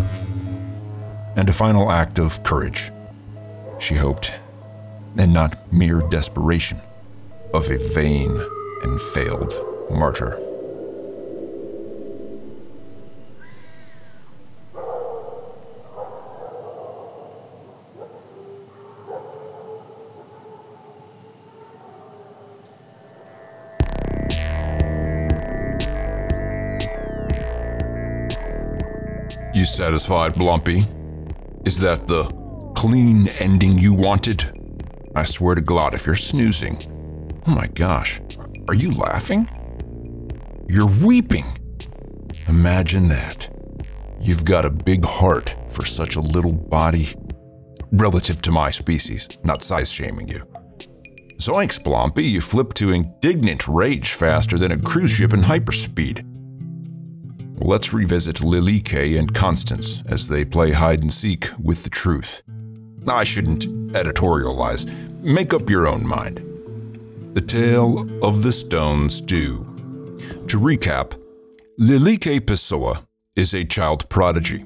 and 1.37 1.49
a 1.49 1.53
final 1.53 1.91
act 1.91 2.19
of 2.19 2.43
courage, 2.45 2.91
she 3.79 3.95
hoped, 3.95 4.33
and 5.19 5.33
not 5.33 5.73
mere 5.73 6.01
desperation 6.01 6.81
of 7.53 7.69
a 7.71 7.79
vain 7.95 8.31
and 8.83 9.01
failed 9.01 9.53
martyr. 9.91 10.46
Satisfied, 29.67 30.35
Blumpy? 30.35 30.87
Is 31.67 31.79
that 31.81 32.07
the 32.07 32.25
clean 32.75 33.29
ending 33.41 33.79
you 33.79 33.93
wanted? 33.93 34.53
I 35.15 35.25
swear 35.25 35.55
to 35.55 35.61
God, 35.61 35.95
if 35.95 36.07
you're 36.07 36.15
snoozing. 36.15 36.79
Oh 37.47 37.51
my 37.51 37.67
gosh, 37.69 38.21
are 38.69 38.75
you 38.75 38.93
laughing? 38.93 39.49
You're 40.69 40.91
weeping. 41.03 41.45
Imagine 42.49 43.09
that. 43.09 43.49
You've 44.21 44.45
got 44.45 44.65
a 44.65 44.71
big 44.71 45.05
heart 45.05 45.55
for 45.69 45.85
such 45.85 46.17
a 46.17 46.21
little 46.21 46.53
body. 46.53 47.15
Relative 47.93 48.43
to 48.43 48.51
my 48.51 48.71
species, 48.71 49.29
not 49.45 49.63
size 49.63 49.91
shaming 49.91 50.29
you. 50.29 50.43
Zoinks, 51.39 51.81
Blompy, 51.81 52.25
you 52.25 52.41
flip 52.41 52.75
to 52.75 52.91
indignant 52.91 53.69
rage 53.69 54.13
faster 54.13 54.59
than 54.59 54.73
a 54.73 54.79
cruise 54.79 55.11
ship 55.11 55.33
in 55.33 55.43
hyperspeed. 55.43 56.25
Let's 57.59 57.93
revisit 57.93 58.37
Lilike 58.37 59.19
and 59.19 59.35
Constance 59.35 60.03
as 60.07 60.29
they 60.29 60.45
play 60.45 60.73
hide 60.73 61.01
and 61.01 61.13
seek 61.13 61.49
with 61.59 61.85
the 61.85 61.91
truth. 61.91 62.43
I 63.09 63.25
shouldn't 63.25 63.67
editorialize. 63.93 64.93
Make 65.23 65.55
up 65.55 65.71
your 65.71 65.89
own 65.89 66.07
mind. 66.07 66.43
The 67.35 67.41
Tale 67.41 68.01
of 68.23 68.43
the 68.43 68.53
Stone 68.53 69.09
Stew. 69.11 69.65
To 70.49 70.61
recap, 70.61 71.19
Lilike 71.81 72.41
Pessoa 72.41 73.07
is 73.37 73.55
a 73.55 73.65
child 73.65 74.09
prodigy. 74.11 74.65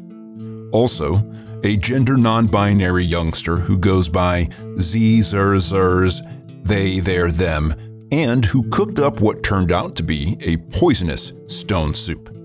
Also, 0.73 1.23
a 1.63 1.77
gender 1.77 2.17
non 2.17 2.49
binary 2.49 3.05
youngster 3.05 3.57
who 3.57 3.79
goes 3.79 4.09
by 4.09 4.49
Z, 4.81 5.23
Zer, 5.23 5.57
Zers, 5.57 6.21
they, 6.65 7.01
their, 7.01 7.31
them, 7.31 7.75
and 8.11 8.45
who 8.45 8.69
cooked 8.71 8.99
up 8.99 9.21
what 9.21 9.43
turned 9.43 9.71
out 9.71 9.95
to 9.97 10.03
be 10.03 10.37
a 10.41 10.57
poisonous 10.57 11.33
stone 11.47 11.95
soup. 11.95 12.37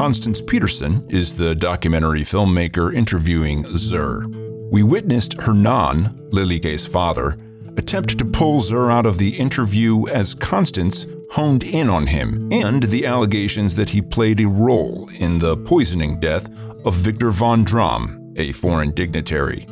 Constance 0.00 0.40
Peterson 0.40 1.04
is 1.10 1.36
the 1.36 1.54
documentary 1.54 2.22
filmmaker 2.22 2.90
interviewing 2.94 3.66
Zer. 3.76 4.26
We 4.72 4.82
witnessed 4.82 5.38
Hernan, 5.38 6.30
Lilike's 6.32 6.86
father, 6.86 7.36
attempt 7.76 8.16
to 8.16 8.24
pull 8.24 8.60
Zer 8.60 8.90
out 8.90 9.04
of 9.04 9.18
the 9.18 9.28
interview 9.28 10.06
as 10.08 10.32
Constance 10.32 11.06
honed 11.32 11.64
in 11.64 11.90
on 11.90 12.06
him 12.06 12.48
and 12.50 12.84
the 12.84 13.04
allegations 13.04 13.74
that 13.74 13.90
he 13.90 14.00
played 14.00 14.40
a 14.40 14.48
role 14.48 15.06
in 15.18 15.38
the 15.38 15.58
poisoning 15.58 16.18
death 16.18 16.48
of 16.86 16.94
Victor 16.94 17.30
von 17.30 17.62
Dram, 17.62 18.32
a 18.36 18.52
foreign 18.52 18.92
dignitary. 18.92 19.66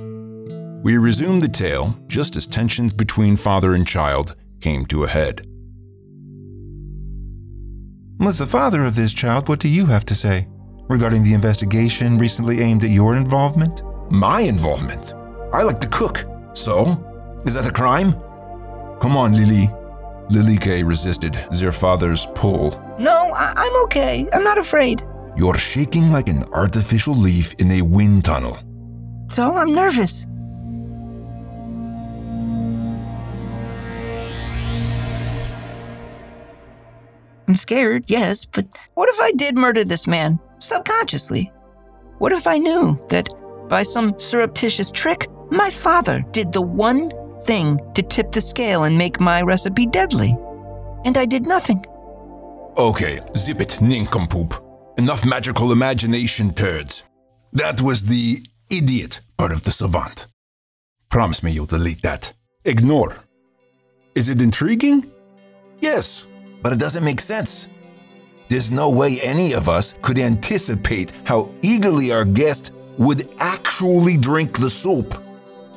We 0.83 0.99
resumed 0.99 1.41
the 1.41 1.49
tale 1.49 1.99
just 2.07 2.37
as 2.37 2.47
tensions 2.47 2.93
between 2.93 3.35
father 3.35 3.73
and 3.73 3.87
child 3.87 4.37
came 4.61 4.85
to 4.89 5.05
a 5.05 5.09
head. 5.09 5.49
As 8.21 8.39
the 8.39 8.47
father 8.47 8.85
of 8.85 8.95
this 8.95 9.13
child, 9.15 9.49
what 9.49 9.61
do 9.61 9.69
you 9.69 9.87
have 9.87 10.05
to 10.07 10.15
say 10.15 10.47
regarding 10.89 11.23
the 11.23 11.35
investigation 11.35 12.19
recently 12.19 12.61
aimed 12.61 12.85
at 12.85 12.91
your 12.91 13.17
involvement? 13.17 13.83
My 14.11 14.41
involvement? 14.41 15.15
I 15.53 15.63
like 15.63 15.79
to 15.81 15.89
cook. 15.89 16.25
So? 16.55 17.05
Is 17.47 17.55
that 17.55 17.69
a 17.69 17.73
crime? 17.73 18.13
Come 19.01 19.17
on, 19.17 19.33
Lily. 19.33 19.69
Lilike 20.31 20.87
resisted 20.87 21.39
their 21.53 21.73
father's 21.73 22.27
pull. 22.35 22.71
No, 22.99 23.31
I- 23.35 23.55
I'm 23.57 23.85
okay. 23.85 24.27
I'm 24.33 24.45
not 24.45 24.59
afraid. 24.59 25.03
You're 25.37 25.57
shaking 25.57 26.11
like 26.13 26.29
an 26.29 26.45
artificial 26.53 27.15
leaf 27.15 27.55
in 27.59 27.71
a 27.73 27.83
wind 27.83 28.25
tunnel. 28.25 28.59
So 29.31 29.55
I'm 29.55 29.73
nervous. 29.75 30.27
I'm 37.49 37.55
scared, 37.55 38.05
yes, 38.09 38.45
but 38.45 38.67
what 38.93 39.09
if 39.09 39.19
I 39.19 39.33
did 39.33 39.57
murder 39.57 39.83
this 39.83 40.07
man 40.07 40.39
subconsciously? 40.59 41.51
What 42.19 42.33
if 42.33 42.47
I 42.47 42.59
knew 42.59 43.03
that 43.09 43.27
by 43.71 43.83
some 43.83 44.19
surreptitious 44.19 44.91
trick, 44.91 45.29
my 45.51 45.71
father 45.71 46.23
did 46.31 46.53
the 46.53 46.61
one 46.61 47.11
thing 47.45 47.81
to 47.95 48.03
tip 48.03 48.33
the 48.33 48.41
scale 48.43 48.85
and 48.85 48.99
make 48.99 49.19
my 49.19 49.41
recipe 49.41 49.87
deadly? 49.87 50.37
And 51.07 51.17
I 51.17 51.25
did 51.25 51.47
nothing. 51.47 51.85
Okay, 52.77 53.21
zip 53.35 53.63
it, 53.63 53.81
nincompoop. 53.81 54.63
Enough 54.99 55.25
magical 55.25 55.73
imagination, 55.73 56.53
turds. 56.53 57.05
That 57.55 57.81
was 57.81 58.05
the 58.05 58.45
idiot 58.69 59.23
part 59.39 59.53
of 59.53 59.63
the 59.63 59.71
savant. 59.71 60.27
Promise 61.09 61.43
me 61.43 61.53
you'll 61.53 61.67
delete 61.67 62.03
that. 62.03 62.35
Ignore. 62.67 63.17
Is 64.15 64.29
it 64.29 64.43
intriguing? 64.43 65.11
Yes, 65.81 66.27
but 66.69 66.75
it 66.75 66.81
doesn't 66.81 67.03
make 67.03 67.19
sense. 67.19 67.67
There's 68.51 68.71
no 68.71 68.91
way 68.91 69.19
any 69.23 69.55
of 69.55 69.71
us 69.71 69.95
could 70.03 70.19
anticipate 70.19 71.15
how 71.25 71.51
eagerly 71.63 72.13
our 72.13 72.27
guest 72.27 72.75
would 72.99 73.31
actually 73.39 74.19
drink 74.19 74.59
the 74.59 74.69
soup. 74.69 75.15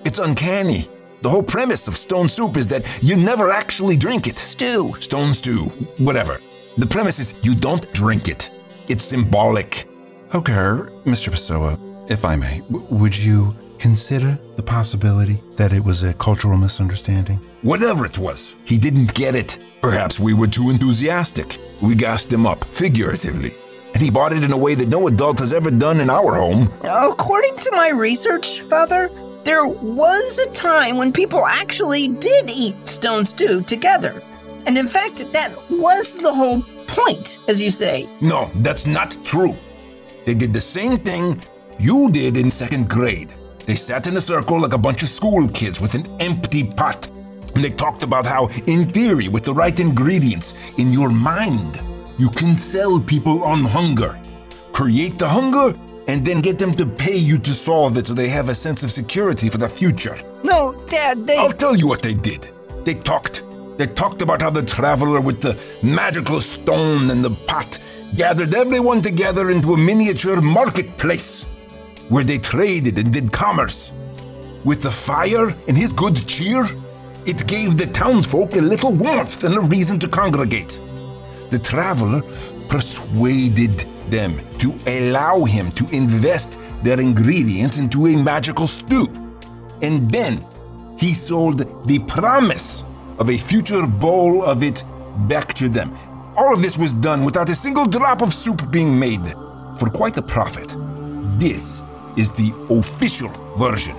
It's 0.03 0.19
uncanny. 0.19 0.89
The 1.21 1.29
whole 1.29 1.43
premise 1.43 1.87
of 1.87 1.95
stone 1.95 2.27
soup 2.27 2.57
is 2.57 2.67
that 2.67 2.85
you 3.01 3.15
never 3.15 3.51
actually 3.51 3.95
drink 3.95 4.27
it. 4.27 4.37
Stew. 4.37 4.93
Stone 4.99 5.33
stew, 5.33 5.67
whatever. 5.97 6.41
The 6.75 6.87
premise 6.87 7.19
is 7.19 7.35
you 7.41 7.55
don't 7.55 7.89
drink 7.93 8.27
it. 8.27 8.51
It's 8.89 9.05
symbolic. 9.05 9.85
Okay, 10.35 10.61
Mr. 11.05 11.29
Pessoa, 11.29 11.79
if 12.11 12.25
I 12.25 12.35
may, 12.35 12.59
w- 12.69 12.85
would 12.99 13.17
you 13.17 13.55
consider 13.81 14.37
the 14.57 14.61
possibility 14.61 15.41
that 15.57 15.73
it 15.73 15.83
was 15.83 16.03
a 16.03 16.13
cultural 16.13 16.55
misunderstanding? 16.55 17.37
Whatever 17.63 18.05
it 18.05 18.19
was, 18.19 18.55
he 18.63 18.77
didn't 18.77 19.13
get 19.15 19.35
it. 19.35 19.57
Perhaps 19.81 20.19
we 20.19 20.35
were 20.35 20.47
too 20.47 20.69
enthusiastic. 20.69 21.57
We 21.81 21.95
gassed 21.95 22.31
him 22.31 22.45
up, 22.45 22.63
figuratively. 22.65 23.55
And 23.95 24.03
he 24.03 24.11
bought 24.11 24.33
it 24.33 24.43
in 24.43 24.53
a 24.53 24.57
way 24.57 24.75
that 24.75 24.87
no 24.87 25.07
adult 25.07 25.39
has 25.39 25.51
ever 25.51 25.71
done 25.71 25.99
in 25.99 26.11
our 26.11 26.35
home. 26.35 26.69
According 26.83 27.57
to 27.57 27.71
my 27.71 27.89
research, 27.89 28.61
Father, 28.61 29.09
there 29.43 29.65
was 29.65 30.37
a 30.37 30.53
time 30.53 30.97
when 30.97 31.11
people 31.11 31.45
actually 31.45 32.07
did 32.07 32.49
eat 32.49 32.87
stone 32.87 33.25
stew 33.25 33.63
together. 33.63 34.21
And 34.67 34.77
in 34.77 34.87
fact, 34.87 35.25
that 35.33 35.51
was 35.71 36.15
the 36.15 36.31
whole 36.31 36.61
point, 36.85 37.39
as 37.47 37.59
you 37.59 37.71
say. 37.71 38.07
No, 38.21 38.49
that's 38.57 38.85
not 38.85 39.17
true. 39.23 39.57
They 40.27 40.35
did 40.35 40.53
the 40.53 40.61
same 40.61 40.99
thing 40.99 41.41
you 41.79 42.11
did 42.11 42.37
in 42.37 42.51
second 42.51 42.87
grade. 42.87 43.33
They 43.71 43.77
sat 43.77 44.05
in 44.05 44.17
a 44.17 44.19
circle 44.19 44.59
like 44.59 44.73
a 44.73 44.77
bunch 44.77 45.01
of 45.01 45.07
school 45.07 45.47
kids 45.47 45.79
with 45.79 45.95
an 45.95 46.05
empty 46.19 46.65
pot. 46.65 47.07
And 47.55 47.63
they 47.63 47.69
talked 47.69 48.03
about 48.03 48.25
how, 48.25 48.49
in 48.67 48.91
theory, 48.91 49.29
with 49.29 49.45
the 49.45 49.53
right 49.53 49.79
ingredients, 49.79 50.55
in 50.77 50.91
your 50.91 51.07
mind, 51.07 51.79
you 52.17 52.29
can 52.31 52.57
sell 52.57 52.99
people 52.99 53.45
on 53.45 53.63
hunger. 53.63 54.19
Create 54.73 55.17
the 55.17 55.29
hunger, 55.29 55.73
and 56.09 56.25
then 56.25 56.41
get 56.41 56.59
them 56.59 56.73
to 56.73 56.85
pay 56.85 57.15
you 57.15 57.37
to 57.37 57.53
solve 57.53 57.95
it 57.95 58.07
so 58.07 58.13
they 58.13 58.27
have 58.27 58.49
a 58.49 58.53
sense 58.53 58.83
of 58.83 58.91
security 58.91 59.47
for 59.47 59.57
the 59.57 59.69
future. 59.69 60.17
No, 60.43 60.75
Dad, 60.89 61.25
they. 61.25 61.37
I'll 61.37 61.53
tell 61.53 61.77
you 61.77 61.87
what 61.87 62.01
they 62.01 62.13
did. 62.13 62.41
They 62.83 62.95
talked. 62.95 63.45
They 63.77 63.87
talked 63.87 64.21
about 64.21 64.41
how 64.41 64.49
the 64.49 64.63
traveler 64.63 65.21
with 65.21 65.41
the 65.41 65.57
magical 65.81 66.41
stone 66.41 67.09
and 67.09 67.23
the 67.23 67.31
pot 67.47 67.79
gathered 68.17 68.53
everyone 68.53 69.01
together 69.01 69.49
into 69.49 69.75
a 69.75 69.77
miniature 69.77 70.41
marketplace 70.41 71.45
where 72.11 72.25
they 72.25 72.37
traded 72.37 72.99
and 72.99 73.13
did 73.13 73.31
commerce. 73.31 73.93
With 74.65 74.81
the 74.81 74.91
fire 74.91 75.55
and 75.69 75.77
his 75.77 75.93
good 75.93 76.15
cheer, 76.27 76.67
it 77.25 77.47
gave 77.47 77.77
the 77.77 77.85
townsfolk 77.87 78.57
a 78.57 78.61
little 78.61 78.91
warmth 78.91 79.45
and 79.45 79.55
a 79.55 79.61
reason 79.61 79.97
to 80.01 80.09
congregate. 80.09 80.81
The 81.51 81.59
traveler 81.59 82.21
persuaded 82.67 83.85
them 84.09 84.41
to 84.59 84.77
allow 84.87 85.45
him 85.45 85.71
to 85.71 85.87
invest 85.95 86.59
their 86.83 86.99
ingredients 86.99 87.79
into 87.79 88.07
a 88.07 88.17
magical 88.17 88.67
stew. 88.67 89.07
And 89.81 90.11
then 90.11 90.43
he 90.97 91.13
sold 91.13 91.59
the 91.85 91.99
promise 91.99 92.83
of 93.19 93.29
a 93.29 93.37
future 93.37 93.87
bowl 93.87 94.43
of 94.43 94.63
it 94.63 94.83
back 95.29 95.53
to 95.53 95.69
them. 95.69 95.97
All 96.35 96.53
of 96.53 96.61
this 96.61 96.77
was 96.77 96.91
done 96.91 97.23
without 97.23 97.47
a 97.47 97.55
single 97.55 97.85
drop 97.85 98.21
of 98.21 98.33
soup 98.33 98.69
being 98.69 98.99
made 98.99 99.33
for 99.77 99.89
quite 99.89 100.17
a 100.17 100.21
profit. 100.21 100.75
This 101.39 101.81
is 102.17 102.31
the 102.31 102.53
official 102.69 103.29
version. 103.57 103.95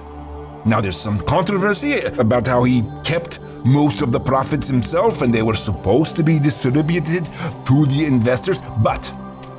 Now, 0.65 0.81
there's 0.81 0.97
some 0.97 1.19
controversy 1.21 2.01
about 2.01 2.47
how 2.47 2.63
he 2.63 2.83
kept 3.05 3.41
most 3.65 4.01
of 4.03 4.13
the 4.13 4.21
profits 4.21 4.69
himself 4.69 5.23
and 5.23 5.33
they 5.35 5.43
were 5.43 5.55
supposed 5.57 6.15
to 6.17 6.23
be 6.23 6.39
distributed 6.39 7.25
to 7.67 7.87
the 7.87 8.05
investors, 8.07 8.61
but 8.83 9.13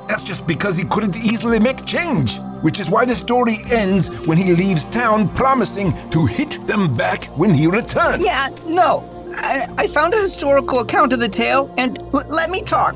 that's 0.08 0.24
just 0.24 0.46
because 0.48 0.78
he 0.78 0.86
couldn't 0.86 1.18
easily 1.18 1.60
make 1.60 1.86
change, 1.86 2.38
which 2.62 2.80
is 2.80 2.90
why 2.90 3.04
the 3.06 3.16
story 3.16 3.60
ends 3.72 4.10
when 4.28 4.38
he 4.38 4.54
leaves 4.56 4.86
town 4.88 5.28
promising 5.30 5.94
to 6.12 6.26
hit 6.26 6.66
them 6.68 6.96
back 6.96 7.26
when 7.38 7.54
he 7.54 7.68
returns. 7.68 8.24
Yeah, 8.24 8.48
no. 8.66 9.10
I, 9.36 9.68
I 9.78 9.88
found 9.88 10.14
a 10.14 10.22
historical 10.22 10.80
account 10.80 11.12
of 11.12 11.20
the 11.20 11.28
tale, 11.28 11.74
and 11.78 11.98
l- 12.14 12.24
let 12.30 12.50
me 12.52 12.62
talk. 12.62 12.96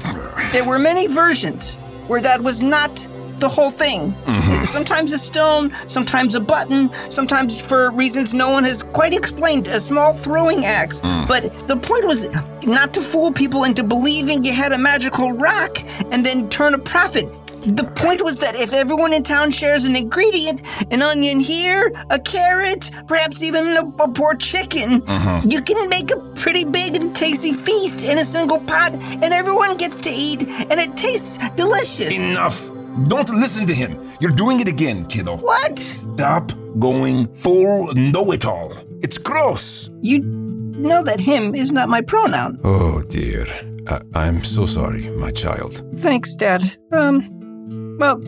There 0.51 0.63
were 0.63 0.77
many 0.79 1.07
versions 1.07 1.75
where 2.07 2.21
that 2.21 2.41
was 2.41 2.61
not 2.61 3.05
the 3.39 3.49
whole 3.49 3.71
thing. 3.71 4.11
Mm-hmm. 4.11 4.63
Sometimes 4.63 5.13
a 5.13 5.17
stone, 5.17 5.73
sometimes 5.87 6.35
a 6.35 6.39
button, 6.39 6.89
sometimes 7.09 7.59
for 7.59 7.91
reasons 7.91 8.33
no 8.33 8.49
one 8.49 8.63
has 8.63 8.83
quite 8.83 9.13
explained, 9.13 9.67
a 9.67 9.79
small 9.79 10.13
throwing 10.13 10.65
axe. 10.65 11.01
Mm. 11.01 11.27
But 11.27 11.43
the 11.67 11.75
point 11.75 12.05
was 12.05 12.27
not 12.65 12.93
to 12.95 13.01
fool 13.01 13.31
people 13.31 13.63
into 13.63 13.83
believing 13.83 14.43
you 14.43 14.53
had 14.53 14.71
a 14.71 14.77
magical 14.77 15.31
rock 15.31 15.77
and 16.11 16.25
then 16.25 16.49
turn 16.49 16.73
a 16.73 16.79
profit. 16.79 17.27
The 17.67 17.83
point 17.83 18.23
was 18.23 18.37
that 18.37 18.55
if 18.55 18.71
everyone 18.71 19.11
in 19.11 19.23
town 19.23 19.51
shares 19.51 19.83
an 19.85 19.95
ingredient, 19.95 20.61
an 20.89 21.01
onion 21.01 21.41
here, 21.41 21.91
a 22.09 22.17
carrot, 22.17 22.91
perhaps 23.07 23.43
even 23.43 23.75
a, 23.75 24.03
a 24.03 24.07
poor 24.07 24.35
chicken, 24.35 25.01
mm-hmm. 25.01 25.49
you 25.49 25.61
can 25.61 25.89
make 25.89 26.11
a 26.11 26.17
pretty 26.35 26.63
big 26.63 26.95
and 26.95 27.13
tasty 27.13 27.51
feast 27.51 28.03
in 28.03 28.19
a 28.19 28.25
single 28.25 28.59
pot, 28.59 28.93
and 28.95 29.33
everyone 29.33 29.75
gets 29.75 29.99
to 30.01 30.09
eat, 30.09 30.43
and 30.43 30.79
it 30.79 30.95
tastes 30.95 31.39
delicious. 31.55 32.17
Enough. 32.17 32.76
Don't 33.07 33.29
listen 33.29 33.65
to 33.67 33.73
him. 33.75 34.11
You're 34.19 34.31
doing 34.31 34.59
it 34.59 34.67
again, 34.67 35.05
kiddo. 35.05 35.37
what? 35.37 35.77
Stop 35.77 36.51
going 36.79 37.27
full 37.35 37.93
know 37.93 38.31
it 38.31 38.45
all. 38.45 38.73
It's 39.01 39.17
gross. 39.17 39.89
You 40.01 40.19
know 40.19 41.03
that 41.03 41.19
him 41.19 41.53
is 41.55 41.71
not 41.71 41.89
my 41.89 42.01
pronoun. 42.01 42.59
Oh 42.63 43.01
dear. 43.03 43.45
I- 43.87 44.01
I'm 44.15 44.43
so 44.43 44.65
sorry, 44.65 45.09
my 45.11 45.31
child. 45.31 45.83
Thanks, 45.95 46.35
Dad. 46.35 46.63
Um, 46.91 47.97
well, 47.99 48.21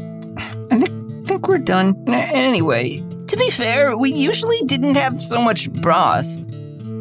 I 0.72 0.78
think 0.78 1.28
think 1.28 1.48
we're 1.48 1.58
done. 1.60 1.96
Anyway, 2.08 3.02
to 3.28 3.38
be 3.38 3.50
fair, 3.50 3.98
we 3.98 4.12
usually 4.12 4.62
didn't 4.66 4.96
have 4.96 5.22
so 5.22 5.42
much 5.42 5.70
broth. 5.74 6.26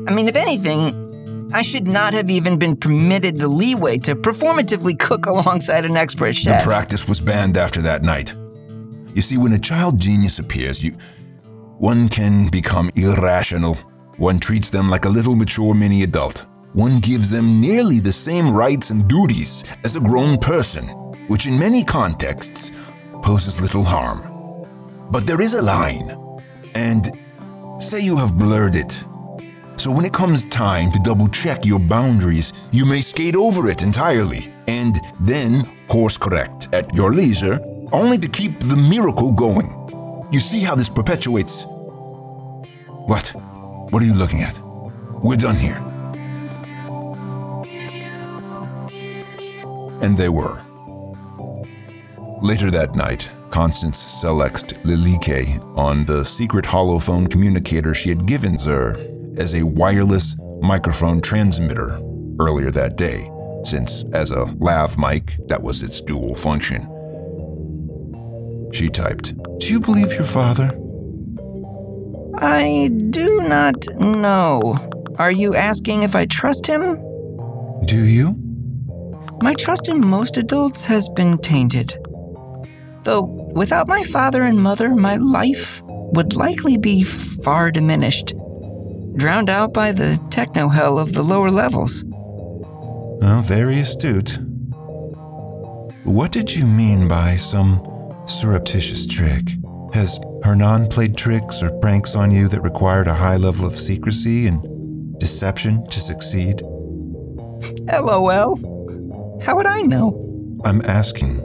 I 0.08 0.12
mean, 0.14 0.28
if 0.28 0.36
anything, 0.36 1.07
I 1.52 1.62
should 1.62 1.86
not 1.86 2.12
have 2.12 2.28
even 2.30 2.58
been 2.58 2.76
permitted 2.76 3.38
the 3.38 3.48
leeway 3.48 3.98
to 3.98 4.14
performatively 4.14 4.98
cook 4.98 5.26
alongside 5.26 5.86
an 5.86 5.96
expert 5.96 6.34
chef. 6.34 6.62
The 6.62 6.68
practice 6.68 7.08
was 7.08 7.20
banned 7.20 7.56
after 7.56 7.80
that 7.82 8.02
night. 8.02 8.34
You 9.14 9.22
see, 9.22 9.38
when 9.38 9.52
a 9.54 9.58
child 9.58 9.98
genius 9.98 10.38
appears, 10.38 10.82
you 10.82 10.96
one 11.78 12.08
can 12.08 12.48
become 12.48 12.90
irrational. 12.96 13.76
One 14.18 14.40
treats 14.40 14.68
them 14.68 14.88
like 14.88 15.04
a 15.04 15.08
little 15.08 15.36
mature 15.36 15.74
mini 15.74 16.02
adult. 16.02 16.44
One 16.74 17.00
gives 17.00 17.30
them 17.30 17.60
nearly 17.60 17.98
the 17.98 18.12
same 18.12 18.52
rights 18.52 18.90
and 18.90 19.08
duties 19.08 19.64
as 19.84 19.96
a 19.96 20.00
grown 20.00 20.38
person, 20.38 20.86
which 21.28 21.46
in 21.46 21.58
many 21.58 21.82
contexts 21.82 22.72
poses 23.22 23.60
little 23.60 23.84
harm. 23.84 24.66
But 25.10 25.26
there 25.26 25.40
is 25.40 25.54
a 25.54 25.62
line, 25.62 26.14
and 26.74 27.10
say 27.78 28.00
you 28.00 28.16
have 28.16 28.36
blurred 28.36 28.74
it. 28.74 29.04
So 29.78 29.92
when 29.92 30.04
it 30.04 30.12
comes 30.12 30.44
time 30.46 30.90
to 30.90 30.98
double 30.98 31.28
check 31.28 31.64
your 31.64 31.78
boundaries, 31.78 32.52
you 32.72 32.84
may 32.84 33.00
skate 33.00 33.36
over 33.36 33.70
it 33.70 33.84
entirely 33.84 34.48
and 34.66 34.96
then 35.20 35.70
course 35.86 36.18
correct 36.18 36.66
at 36.72 36.92
your 36.92 37.14
leisure, 37.14 37.60
only 37.92 38.18
to 38.18 38.26
keep 38.26 38.58
the 38.58 38.74
miracle 38.74 39.30
going. 39.30 39.72
You 40.32 40.40
see 40.40 40.58
how 40.58 40.74
this 40.74 40.88
perpetuates. 40.88 41.64
What? 43.06 43.28
What 43.90 44.02
are 44.02 44.06
you 44.06 44.14
looking 44.14 44.42
at? 44.42 44.60
We're 45.22 45.36
done 45.36 45.54
here. 45.54 45.76
And 50.02 50.16
they 50.16 50.28
were. 50.28 50.60
Later 52.42 52.72
that 52.72 52.96
night, 52.96 53.30
Constance 53.50 53.98
selexed 53.98 54.74
Lilike 54.82 55.78
on 55.78 56.04
the 56.04 56.24
secret 56.24 56.64
holophone 56.64 57.30
communicator 57.30 57.94
she 57.94 58.08
had 58.08 58.26
given 58.26 58.58
Zer 58.58 58.96
as 59.38 59.54
a 59.54 59.64
wireless 59.64 60.36
microphone 60.60 61.20
transmitter 61.20 62.00
earlier 62.40 62.70
that 62.70 62.96
day, 62.96 63.30
since 63.64 64.04
as 64.12 64.30
a 64.30 64.44
lav 64.58 64.98
mic, 64.98 65.36
that 65.46 65.62
was 65.62 65.82
its 65.82 66.00
dual 66.00 66.34
function. 66.34 66.82
She 68.72 68.88
typed, 68.88 69.34
Do 69.58 69.72
you 69.72 69.80
believe 69.80 70.12
your 70.12 70.24
father? 70.24 70.68
I 72.40 72.90
do 73.10 73.40
not 73.42 73.86
know. 73.98 74.78
Are 75.18 75.32
you 75.32 75.54
asking 75.54 76.02
if 76.02 76.14
I 76.14 76.26
trust 76.26 76.66
him? 76.66 76.96
Do 77.86 78.04
you? 78.04 78.36
My 79.42 79.54
trust 79.54 79.88
in 79.88 80.06
most 80.06 80.36
adults 80.36 80.84
has 80.84 81.08
been 81.08 81.38
tainted. 81.38 81.96
Though, 83.02 83.22
without 83.54 83.88
my 83.88 84.02
father 84.02 84.42
and 84.42 84.62
mother, 84.62 84.94
my 84.94 85.16
life 85.16 85.82
would 85.84 86.36
likely 86.36 86.76
be 86.76 87.02
far 87.02 87.70
diminished, 87.70 88.34
drowned 89.16 89.50
out 89.50 89.72
by 89.72 89.92
the 89.92 90.20
techno 90.30 90.68
hell 90.68 90.98
of 90.98 91.12
the 91.12 91.22
lower 91.22 91.50
levels. 91.50 92.04
Well, 92.06 93.42
very 93.42 93.80
astute. 93.80 94.38
What 96.04 96.32
did 96.32 96.54
you 96.54 96.64
mean 96.64 97.08
by 97.08 97.36
some 97.36 97.82
surreptitious 98.26 99.06
trick? 99.06 99.48
Has 99.92 100.18
Hernan 100.42 100.86
played 100.88 101.16
tricks 101.16 101.62
or 101.62 101.70
pranks 101.80 102.14
on 102.14 102.30
you 102.30 102.48
that 102.48 102.62
required 102.62 103.08
a 103.08 103.14
high 103.14 103.36
level 103.36 103.66
of 103.66 103.78
secrecy 103.78 104.46
and 104.46 105.18
deception 105.18 105.86
to 105.88 106.00
succeed? 106.00 106.62
LOL. 107.92 109.40
How 109.42 109.56
would 109.56 109.66
I 109.66 109.82
know? 109.82 110.60
I'm 110.64 110.82
asking. 110.82 111.44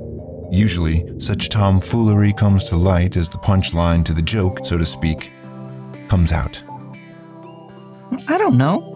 Usually, 0.51 1.03
such 1.19 1.49
tomfoolery 1.49 2.33
comes 2.33 2.65
to 2.65 2.75
light 2.75 3.17
as 3.17 3.29
the 3.29 3.39
punchline 3.39 4.05
to 4.05 4.13
the 4.13 4.21
joke, 4.21 4.59
so 4.63 4.77
to 4.77 4.85
speak, 4.85 5.31
comes 6.07 6.31
out. 6.31 6.61
I 8.27 8.37
don't 8.37 8.57
know. 8.57 8.91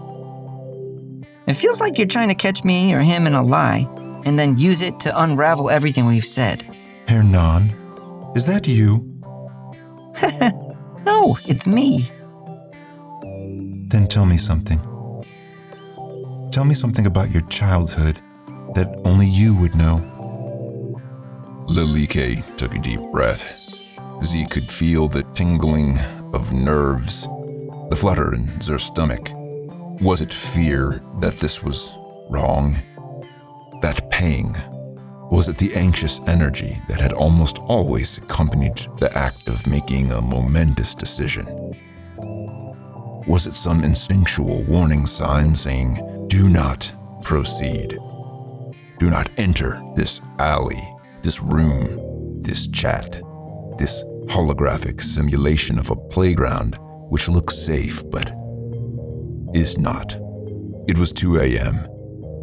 It 1.48 1.54
feels 1.54 1.80
like 1.80 1.98
you're 1.98 2.08
trying 2.08 2.30
to 2.30 2.36
catch 2.36 2.64
me 2.64 2.94
or 2.94 3.00
him 3.00 3.26
in 3.26 3.34
a 3.34 3.44
lie, 3.44 3.88
and 4.26 4.38
then 4.38 4.58
use 4.58 4.82
it 4.82 5.00
to 5.02 5.22
unravel 5.22 5.70
everything 5.70 6.06
we've 6.06 6.26
said. 6.26 6.62
Hernan, 7.08 7.70
is 8.36 8.46
that 8.46 8.68
you? 8.68 9.04
No, 11.08 11.38
it's 11.46 11.66
me. 11.68 12.04
Then 13.88 14.08
tell 14.10 14.26
me 14.26 14.36
something. 14.38 14.78
Tell 16.52 16.66
me 16.66 16.74
something 16.74 17.06
about 17.06 17.32
your 17.32 17.44
childhood 17.44 18.20
that 18.76 19.02
only 19.06 19.26
you 19.26 19.56
would 19.56 19.74
know. 19.74 20.00
Lilike 21.70 22.58
took 22.58 22.76
a 22.76 22.80
deep 22.80 23.00
breath. 23.14 23.74
Z 24.22 24.48
could 24.52 24.70
feel 24.70 25.08
the 25.08 25.24
tingling 25.34 25.98
of 26.34 26.52
nerves, 26.52 27.26
the 27.90 27.96
flutter 27.96 28.34
in 28.34 28.60
Zer's 28.62 28.84
stomach. 28.84 29.30
Was 30.02 30.22
it 30.22 30.34
fear 30.34 31.02
that 31.20 31.36
this 31.36 31.64
was 31.64 31.98
wrong? 32.30 32.78
That 33.82 34.10
pang? 34.12 34.56
Was 35.32 35.48
it 35.48 35.58
the 35.58 35.74
anxious 35.76 36.20
energy 36.28 36.76
that 36.88 37.00
had 37.00 37.14
almost 37.14 37.60
always 37.60 38.18
accompanied 38.18 38.78
the 38.98 39.16
act 39.18 39.48
of 39.48 39.68
making 39.68 40.12
a 40.12 40.22
momentous 40.22 40.96
decision? 40.96 41.46
Was 43.28 43.48
it 43.48 43.54
some 43.54 43.84
instinctual 43.84 44.64
warning 44.64 45.06
sign 45.06 45.54
saying, 45.54 46.28
do 46.28 46.50
not 46.50 46.94
proceed? 47.24 47.98
Do 49.00 49.10
not 49.10 49.30
enter 49.38 49.82
this 49.96 50.22
alley, 50.40 50.82
this 51.22 51.42
room, 51.42 52.42
this 52.42 52.68
chat, 52.68 53.22
this 53.78 54.04
holographic 54.28 55.02
simulation 55.02 55.78
of 55.78 55.90
a 55.90 55.96
playground 55.96 56.78
which 57.10 57.30
looks 57.30 57.56
safe 57.56 58.04
but 58.10 58.32
is 59.54 59.78
not. 59.78 60.18
It 60.88 60.98
was 60.98 61.12
2 61.12 61.38
a.m. 61.38 61.88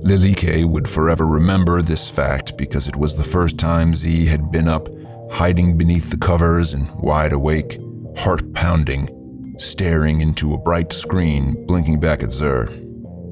Lilike 0.05 0.67
would 0.67 0.89
forever 0.89 1.27
remember 1.27 1.81
this 1.81 2.11
fact 2.11 2.59
because 2.59 2.89
it 2.89 2.97
was 2.97 3.17
the 3.17 3.25
first 3.25 3.59
time 3.59 3.95
Z 3.95 4.27
had 4.27 4.51
been 4.51 4.69
up, 4.69 4.89
hiding 5.31 5.79
beneath 5.79 6.11
the 6.11 6.19
covers 6.19 6.75
and 6.75 6.91
wide 6.97 7.33
awake, 7.33 7.79
heart 8.17 8.53
pounding, 8.53 9.55
staring 9.59 10.21
into 10.21 10.53
a 10.53 10.59
bright 10.59 10.93
screen 10.93 11.65
blinking 11.67 12.01
back 12.01 12.23
at 12.23 12.33
Zer. 12.33 12.67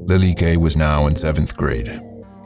Lilike 0.07 0.57
was 0.57 0.77
now 0.77 1.07
in 1.07 1.15
seventh 1.15 1.57
grade. 1.57 2.01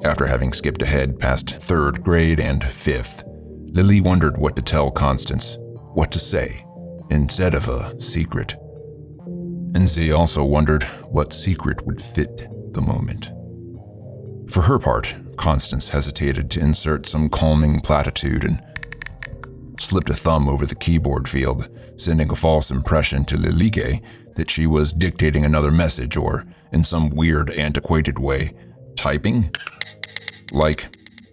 After 0.04 0.26
having 0.26 0.52
skipped 0.52 0.82
ahead 0.82 1.18
past 1.18 1.56
third 1.56 2.02
grade 2.02 2.40
and 2.40 2.62
fifth, 2.64 3.22
Lily 3.76 4.00
wondered 4.00 4.38
what 4.38 4.56
to 4.56 4.62
tell 4.62 4.90
Constance, 4.90 5.56
what 5.94 6.10
to 6.12 6.18
say, 6.18 6.64
instead 7.10 7.54
of 7.54 7.68
a 7.68 7.98
secret. 8.00 8.56
And 9.74 9.86
Z 9.86 10.12
also 10.12 10.44
wondered 10.44 10.84
what 11.10 11.32
secret 11.32 11.84
would 11.86 12.00
fit 12.00 12.48
the 12.72 12.82
moment. 12.82 13.30
For 14.50 14.62
her 14.62 14.78
part, 14.78 15.16
Constance 15.36 15.88
hesitated 15.88 16.50
to 16.52 16.60
insert 16.60 17.06
some 17.06 17.28
calming 17.28 17.80
platitude 17.80 18.44
and 18.44 18.60
slipped 19.78 20.10
a 20.10 20.14
thumb 20.14 20.48
over 20.48 20.64
the 20.66 20.74
keyboard 20.74 21.28
field, 21.28 21.68
sending 21.96 22.30
a 22.30 22.36
false 22.36 22.70
impression 22.70 23.24
to 23.26 23.36
Lilike 23.36 24.02
that 24.36 24.50
she 24.50 24.66
was 24.66 24.92
dictating 24.92 25.44
another 25.44 25.70
message 25.70 26.16
or, 26.16 26.44
in 26.72 26.82
some 26.82 27.10
weird, 27.10 27.50
antiquated 27.50 28.18
way, 28.18 28.52
typing. 28.96 29.50
Like, 30.52 30.88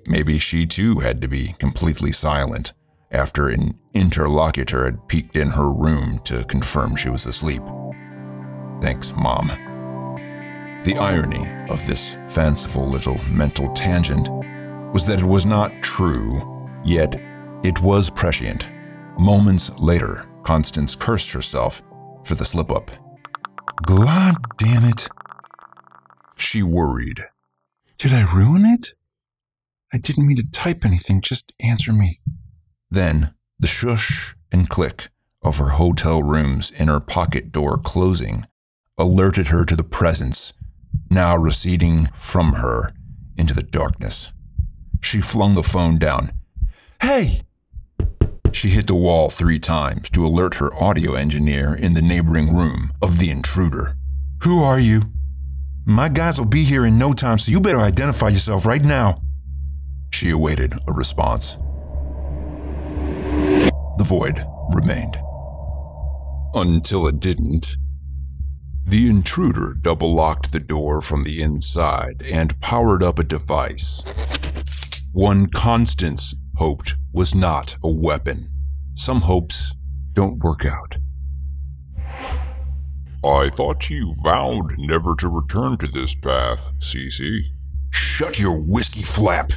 maybe 0.05 0.37
she 0.37 0.65
too 0.65 0.99
had 0.99 1.21
to 1.21 1.27
be 1.27 1.55
completely 1.59 2.11
silent 2.11 2.73
after 3.11 3.47
an 3.47 3.77
interlocutor 3.93 4.85
had 4.85 5.07
peeked 5.07 5.37
in 5.37 5.51
her 5.51 5.71
room 5.71 6.19
to 6.25 6.43
confirm 6.45 6.95
she 6.95 7.09
was 7.09 7.25
asleep. 7.25 7.61
Thanks, 8.83 9.13
Mom. 9.15 9.47
The 10.83 10.97
irony 10.97 11.47
of 11.69 11.87
this 11.87 12.17
fanciful 12.27 12.85
little 12.85 13.17
mental 13.29 13.71
tangent 13.71 14.27
was 14.93 15.07
that 15.07 15.21
it 15.21 15.25
was 15.25 15.45
not 15.45 15.71
true, 15.81 16.67
yet 16.83 17.15
it 17.63 17.79
was 17.79 18.09
prescient. 18.09 18.69
Moments 19.17 19.71
later, 19.79 20.27
Constance 20.43 20.97
cursed 20.97 21.31
herself 21.31 21.81
for 22.25 22.35
the 22.35 22.43
slip 22.43 22.73
up. 22.73 22.91
God 23.85 24.35
damn 24.57 24.83
it. 24.83 25.07
She 26.35 26.61
worried. 26.61 27.21
Did 27.97 28.11
I 28.11 28.29
ruin 28.35 28.65
it? 28.65 28.95
I 29.93 29.97
didn't 29.97 30.27
mean 30.27 30.35
to 30.35 30.51
type 30.51 30.83
anything, 30.83 31.21
just 31.21 31.53
answer 31.61 31.93
me. 31.93 32.19
Then, 32.91 33.33
the 33.57 33.67
shush 33.67 34.35
and 34.51 34.67
click 34.67 35.07
of 35.41 35.59
her 35.59 35.69
hotel 35.69 36.21
room's 36.21 36.71
inner 36.71 36.99
pocket 36.99 37.53
door 37.53 37.77
closing 37.77 38.45
alerted 38.97 39.47
her 39.47 39.65
to 39.65 39.75
the 39.75 39.83
presence 39.83 40.53
now 41.09 41.35
receding 41.35 42.07
from 42.15 42.53
her 42.53 42.93
into 43.37 43.53
the 43.53 43.63
darkness. 43.63 44.33
She 45.01 45.21
flung 45.21 45.55
the 45.55 45.63
phone 45.63 45.97
down. 45.97 46.31
Hey! 47.01 47.41
She 48.51 48.69
hit 48.69 48.87
the 48.87 48.95
wall 48.95 49.29
three 49.29 49.59
times 49.59 50.09
to 50.11 50.25
alert 50.25 50.55
her 50.55 50.73
audio 50.75 51.13
engineer 51.13 51.73
in 51.73 51.93
the 51.93 52.01
neighboring 52.01 52.55
room 52.55 52.93
of 53.01 53.19
the 53.19 53.29
intruder. 53.31 53.95
Who 54.43 54.61
are 54.61 54.79
you? 54.79 55.03
My 55.85 56.07
guys 56.07 56.39
will 56.39 56.47
be 56.47 56.63
here 56.63 56.85
in 56.85 56.97
no 56.97 57.13
time, 57.13 57.39
so 57.39 57.51
you 57.51 57.59
better 57.59 57.81
identify 57.81 58.29
yourself 58.29 58.65
right 58.65 58.83
now. 58.83 59.17
She 60.11 60.29
awaited 60.29 60.73
a 60.87 60.93
response. 60.93 61.55
The 63.97 64.05
void 64.05 64.45
remained. 64.73 65.17
Until 66.53 67.07
it 67.07 67.19
didn't. 67.19 67.77
The 68.85 69.09
intruder 69.09 69.73
double 69.73 70.13
locked 70.13 70.51
the 70.51 70.59
door 70.59 71.01
from 71.01 71.23
the 71.23 71.41
inside 71.41 72.21
and 72.31 72.59
powered 72.59 73.01
up 73.01 73.17
a 73.17 73.23
device. 73.23 74.03
One 75.13 75.47
Constance 75.47 76.35
hoped 76.57 76.95
was 77.11 77.33
not 77.33 77.77
a 77.83 77.89
weapon. 77.89 78.49
Some 78.95 79.21
hopes 79.21 79.73
don't 80.13 80.43
work 80.43 80.65
out. 80.65 80.97
I 83.25 83.49
thought 83.49 83.89
you 83.89 84.15
vowed 84.21 84.77
never 84.77 85.15
to 85.15 85.29
return 85.29 85.77
to 85.77 85.87
this 85.87 86.13
path, 86.13 86.71
Cece. 86.79 87.45
Shut 87.89 88.37
your 88.37 88.59
whiskey 88.59 89.03
flap! 89.03 89.53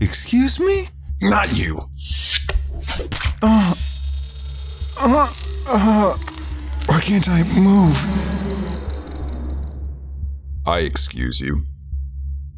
Excuse 0.00 0.60
me? 0.60 0.88
Not 1.22 1.56
you! 1.56 1.88
Uh, 3.40 3.74
uh, 5.00 5.32
uh, 5.66 6.18
why 6.86 7.00
can't 7.00 7.28
I 7.28 7.42
move? 7.58 7.96
I 10.66 10.80
excuse 10.80 11.40
you. 11.40 11.64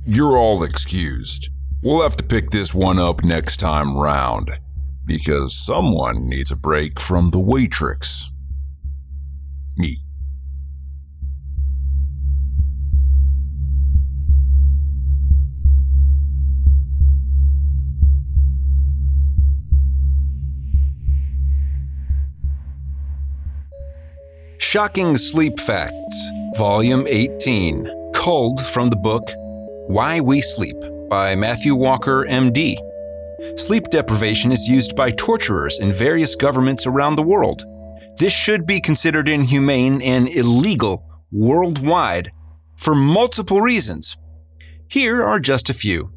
You're 0.07 0.37
all 0.37 0.63
excused. 0.63 1.49
We'll 1.83 2.03
have 2.03 2.17
to 2.17 2.25
pick 2.25 2.51
this 2.51 2.75
one 2.75 2.99
up 2.99 3.25
next 3.25 3.59
time 3.59 3.97
round, 3.97 4.51
because 5.05 5.55
someone 5.55 6.29
needs 6.29 6.51
a 6.51 6.57
break 6.57 7.01
from 7.01 7.29
the 7.29 7.39
Waitrix. 7.39 8.25
Me. 9.77 9.99
Shocking 24.75 25.17
Sleep 25.17 25.61
Facts, 25.61 26.33
Volume 26.57 27.07
18, 27.09 28.11
culled 28.13 28.61
from 28.61 28.91
the 28.91 28.97
book 28.97 29.23
Why 29.87 30.21
We 30.21 30.41
Sleep 30.41 30.75
by 31.09 31.37
Matthew 31.37 31.77
Walker, 31.77 32.27
MD. 32.29 32.75
Sleep 33.57 33.85
deprivation 33.93 34.51
is 34.51 34.67
used 34.67 34.97
by 34.97 35.13
torturers 35.13 35.79
in 35.79 35.93
various 35.93 36.35
governments 36.35 36.89
around 36.89 37.15
the 37.15 37.23
world. 37.23 37.65
This 38.19 38.33
should 38.33 38.67
be 38.67 38.81
considered 38.81 39.29
inhumane 39.29 40.03
and 40.03 40.29
illegal 40.29 41.09
worldwide 41.31 42.33
for 42.75 42.97
multiple 42.97 43.61
reasons. 43.61 44.17
Here 44.89 45.23
are 45.23 45.39
just 45.39 45.71
a 45.71 45.75
few. 45.75 46.13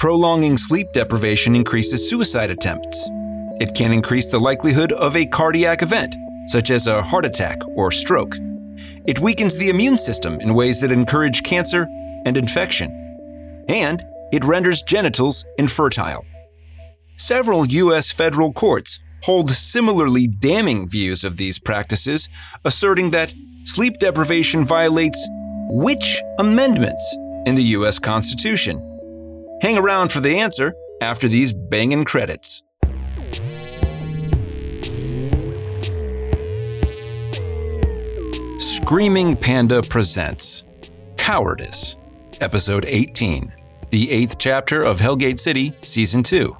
Prolonging 0.00 0.56
sleep 0.56 0.88
deprivation 0.92 1.54
increases 1.54 2.10
suicide 2.10 2.50
attempts. 2.50 3.08
It 3.60 3.76
can 3.76 3.92
increase 3.92 4.32
the 4.32 4.40
likelihood 4.40 4.90
of 4.90 5.14
a 5.14 5.26
cardiac 5.26 5.82
event, 5.82 6.16
such 6.48 6.70
as 6.70 6.86
a 6.86 7.02
heart 7.02 7.24
attack 7.24 7.58
or 7.76 7.90
stroke. 7.90 8.34
It 9.06 9.20
weakens 9.20 9.56
the 9.56 9.68
immune 9.68 9.98
system 9.98 10.40
in 10.40 10.54
ways 10.54 10.80
that 10.80 10.92
encourage 10.92 11.42
cancer 11.42 11.86
and 12.26 12.36
infection. 12.36 13.64
And 13.68 14.02
it 14.32 14.44
renders 14.44 14.82
genitals 14.82 15.44
infertile. 15.56 16.24
Several 17.16 17.66
U.S. 17.66 18.12
federal 18.12 18.52
courts 18.52 19.00
hold 19.24 19.50
similarly 19.50 20.26
damning 20.26 20.88
views 20.88 21.24
of 21.24 21.36
these 21.36 21.58
practices, 21.58 22.28
asserting 22.64 23.10
that 23.10 23.34
sleep 23.64 23.98
deprivation 23.98 24.64
violates 24.64 25.28
which 25.70 26.22
amendments 26.38 27.16
in 27.46 27.54
the 27.54 27.62
U.S. 27.62 27.98
Constitution? 27.98 28.78
Hang 29.60 29.76
around 29.76 30.12
for 30.12 30.20
the 30.20 30.38
answer 30.38 30.74
after 31.00 31.28
these 31.28 31.52
banging 31.52 32.04
credits. 32.04 32.62
Screaming 38.82 39.36
Panda 39.36 39.82
presents 39.82 40.64
Cowardice, 41.16 41.96
Episode 42.40 42.86
18, 42.86 43.52
the 43.90 44.10
eighth 44.10 44.38
chapter 44.38 44.80
of 44.80 45.00
Hell 45.00 45.16
Gate 45.16 45.38
City, 45.40 45.74
Season 45.82 46.22
2. 46.22 46.56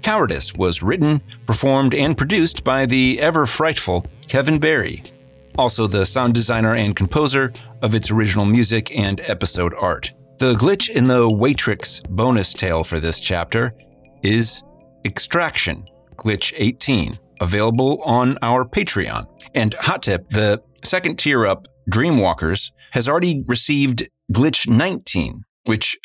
Cowardice 0.00 0.54
was 0.54 0.82
written, 0.82 1.20
performed, 1.46 1.92
and 1.92 2.16
produced 2.16 2.64
by 2.64 2.86
the 2.86 3.20
ever 3.20 3.44
frightful 3.46 4.06
Kevin 4.28 4.58
Berrey, 4.58 5.12
also 5.58 5.86
the 5.86 6.06
sound 6.06 6.34
designer 6.34 6.74
and 6.76 6.96
composer 6.96 7.52
of 7.82 7.94
its 7.94 8.10
original 8.10 8.46
music 8.46 8.96
and 8.96 9.20
episode 9.26 9.74
art. 9.74 10.14
The 10.38 10.54
glitch 10.54 10.88
in 10.88 11.04
the 11.04 11.28
Waitrix 11.28 12.08
bonus 12.08 12.54
tale 12.54 12.84
for 12.84 13.00
this 13.00 13.20
chapter 13.20 13.74
is 14.22 14.62
Extraction, 15.04 15.86
Glitch 16.16 16.54
18, 16.56 17.12
available 17.40 18.02
on 18.04 18.38
our 18.42 18.64
Patreon. 18.64 19.26
And 19.54 19.74
hot 19.74 20.02
tip 20.02 20.28
the 20.30 20.62
second 20.84 21.18
tier 21.18 21.46
up, 21.46 21.66
Dreamwalkers, 21.90 22.72
has 22.92 23.08
already 23.08 23.44
received 23.46 24.08
Glitch 24.32 24.68
19, 24.68 25.42
which 25.64 25.98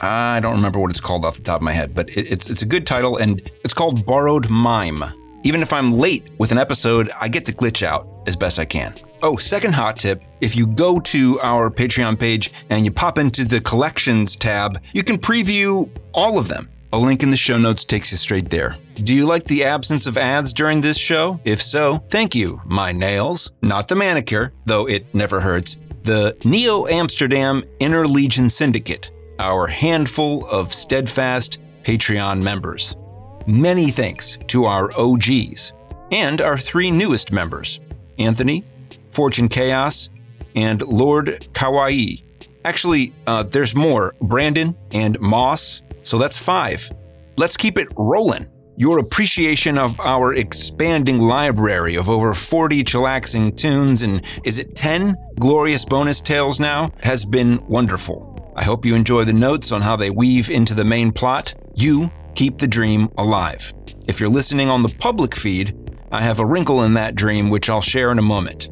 I 0.00 0.40
don't 0.40 0.56
remember 0.56 0.78
what 0.78 0.90
it's 0.90 1.00
called 1.00 1.24
off 1.24 1.36
the 1.36 1.42
top 1.42 1.56
of 1.56 1.62
my 1.62 1.72
head, 1.72 1.94
but 1.94 2.08
it's 2.10 2.50
it's 2.50 2.62
a 2.62 2.66
good 2.66 2.86
title 2.86 3.16
and 3.16 3.40
it's 3.64 3.74
called 3.74 4.04
Borrowed 4.04 4.50
Mime. 4.50 5.02
Even 5.44 5.60
if 5.60 5.72
I'm 5.72 5.92
late 5.92 6.30
with 6.38 6.52
an 6.52 6.58
episode, 6.58 7.10
I 7.20 7.28
get 7.28 7.44
to 7.46 7.52
glitch 7.52 7.86
out 7.86 8.08
as 8.26 8.34
best 8.34 8.58
I 8.58 8.64
can. 8.64 8.94
Oh, 9.22 9.36
second 9.36 9.74
hot 9.74 9.96
tip 9.96 10.22
if 10.40 10.56
you 10.56 10.66
go 10.66 10.98
to 11.00 11.38
our 11.40 11.70
Patreon 11.70 12.18
page 12.18 12.52
and 12.70 12.84
you 12.84 12.90
pop 12.90 13.18
into 13.18 13.44
the 13.44 13.60
collections 13.60 14.36
tab, 14.36 14.82
you 14.94 15.02
can 15.02 15.18
preview 15.18 15.88
all 16.12 16.38
of 16.38 16.48
them. 16.48 16.70
A 16.94 16.98
link 17.04 17.24
in 17.24 17.30
the 17.30 17.36
show 17.36 17.58
notes 17.58 17.84
takes 17.84 18.12
you 18.12 18.18
straight 18.18 18.50
there. 18.50 18.76
Do 18.94 19.12
you 19.12 19.26
like 19.26 19.42
the 19.46 19.64
absence 19.64 20.06
of 20.06 20.16
ads 20.16 20.52
during 20.52 20.80
this 20.80 20.96
show? 20.96 21.40
If 21.44 21.60
so, 21.60 21.98
thank 22.08 22.36
you, 22.36 22.60
my 22.64 22.92
nails, 22.92 23.50
not 23.62 23.88
the 23.88 23.96
manicure, 23.96 24.52
though 24.64 24.86
it 24.86 25.12
never 25.12 25.40
hurts, 25.40 25.76
the 26.04 26.36
Neo 26.44 26.86
Amsterdam 26.86 27.64
Inner 27.80 28.06
Legion 28.06 28.48
Syndicate, 28.48 29.10
our 29.40 29.66
handful 29.66 30.46
of 30.46 30.72
steadfast 30.72 31.58
Patreon 31.82 32.44
members. 32.44 32.96
Many 33.44 33.90
thanks 33.90 34.38
to 34.46 34.66
our 34.66 34.88
OGs 34.96 35.72
and 36.12 36.40
our 36.40 36.56
three 36.56 36.92
newest 36.92 37.32
members 37.32 37.80
Anthony, 38.20 38.62
Fortune 39.10 39.48
Chaos, 39.48 40.10
and 40.54 40.80
Lord 40.82 41.26
Kawaii. 41.54 42.22
Actually, 42.64 43.12
uh, 43.26 43.42
there's 43.42 43.74
more 43.74 44.14
Brandon 44.20 44.76
and 44.92 45.18
Moss, 45.20 45.82
so 46.04 46.18
that's 46.18 46.38
five. 46.38 46.88
Let's 47.36 47.56
keep 47.56 47.78
it 47.78 47.88
rolling. 47.96 48.50
Your 48.76 48.98
appreciation 48.98 49.78
of 49.78 49.98
our 50.00 50.34
expanding 50.34 51.20
library 51.20 51.96
of 51.96 52.10
over 52.10 52.34
40 52.34 52.82
chillaxing 52.84 53.56
tunes 53.56 54.02
and 54.02 54.24
is 54.44 54.58
it 54.58 54.74
10 54.74 55.16
glorious 55.38 55.84
bonus 55.84 56.20
tales 56.20 56.58
now 56.58 56.90
has 57.02 57.24
been 57.24 57.64
wonderful. 57.66 58.52
I 58.56 58.64
hope 58.64 58.84
you 58.84 58.94
enjoy 58.94 59.24
the 59.24 59.32
notes 59.32 59.72
on 59.72 59.82
how 59.82 59.96
they 59.96 60.10
weave 60.10 60.50
into 60.50 60.74
the 60.74 60.84
main 60.84 61.12
plot. 61.12 61.54
You 61.74 62.10
keep 62.34 62.58
the 62.58 62.66
dream 62.66 63.08
alive. 63.18 63.72
If 64.06 64.20
you're 64.20 64.28
listening 64.28 64.68
on 64.70 64.82
the 64.82 64.94
public 64.98 65.34
feed, 65.34 65.76
I 66.12 66.22
have 66.22 66.40
a 66.40 66.46
wrinkle 66.46 66.82
in 66.84 66.94
that 66.94 67.14
dream 67.14 67.50
which 67.50 67.70
I'll 67.70 67.80
share 67.80 68.12
in 68.12 68.18
a 68.18 68.22
moment. 68.22 68.68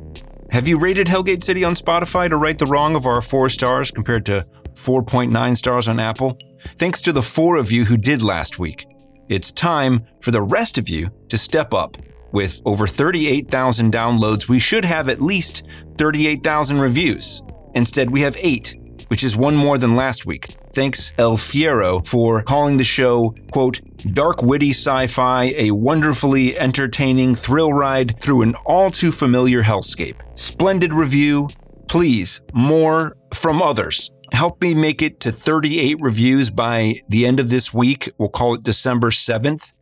Have 0.50 0.68
you 0.68 0.78
rated 0.78 1.08
Hell 1.08 1.22
Gate 1.22 1.42
City 1.42 1.64
on 1.64 1.74
Spotify 1.74 2.28
to 2.28 2.36
right 2.36 2.58
the 2.58 2.66
wrong 2.66 2.94
of 2.94 3.06
our 3.06 3.22
four 3.22 3.48
stars 3.48 3.90
compared 3.90 4.26
to 4.26 4.46
4.9 4.74 5.56
stars 5.56 5.88
on 5.88 5.98
Apple? 5.98 6.36
Thanks 6.78 7.02
to 7.02 7.12
the 7.12 7.22
four 7.22 7.56
of 7.56 7.70
you 7.70 7.84
who 7.84 7.96
did 7.96 8.22
last 8.22 8.58
week. 8.58 8.86
It's 9.28 9.52
time 9.52 10.04
for 10.20 10.30
the 10.30 10.42
rest 10.42 10.78
of 10.78 10.88
you 10.88 11.10
to 11.28 11.38
step 11.38 11.72
up. 11.72 11.96
With 12.32 12.60
over 12.64 12.86
38,000 12.86 13.92
downloads, 13.92 14.48
we 14.48 14.58
should 14.58 14.84
have 14.84 15.08
at 15.08 15.20
least 15.20 15.64
38,000 15.98 16.80
reviews. 16.80 17.42
Instead, 17.74 18.10
we 18.10 18.22
have 18.22 18.36
eight, 18.40 18.74
which 19.08 19.22
is 19.22 19.36
one 19.36 19.54
more 19.54 19.78
than 19.78 19.94
last 19.96 20.26
week. 20.26 20.46
Thanks, 20.74 21.12
El 21.18 21.36
Fiero, 21.36 22.06
for 22.06 22.42
calling 22.42 22.78
the 22.78 22.84
show, 22.84 23.34
quote, 23.50 23.80
dark, 24.14 24.42
witty 24.42 24.70
sci 24.70 25.06
fi, 25.06 25.52
a 25.56 25.70
wonderfully 25.70 26.58
entertaining 26.58 27.34
thrill 27.34 27.72
ride 27.72 28.18
through 28.20 28.42
an 28.42 28.54
all 28.64 28.90
too 28.90 29.12
familiar 29.12 29.62
hellscape. 29.62 30.16
Splendid 30.34 30.92
review. 30.92 31.48
Please, 31.88 32.40
more 32.54 33.16
from 33.34 33.60
others. 33.60 34.10
Help 34.32 34.60
me 34.60 34.74
make 34.74 35.02
it 35.02 35.20
to 35.20 35.30
38 35.30 35.98
reviews 36.00 36.50
by 36.50 36.94
the 37.08 37.26
end 37.26 37.38
of 37.38 37.50
this 37.50 37.72
week. 37.72 38.10
We'll 38.18 38.28
call 38.28 38.54
it 38.54 38.64
December 38.64 39.10
7th 39.10 39.72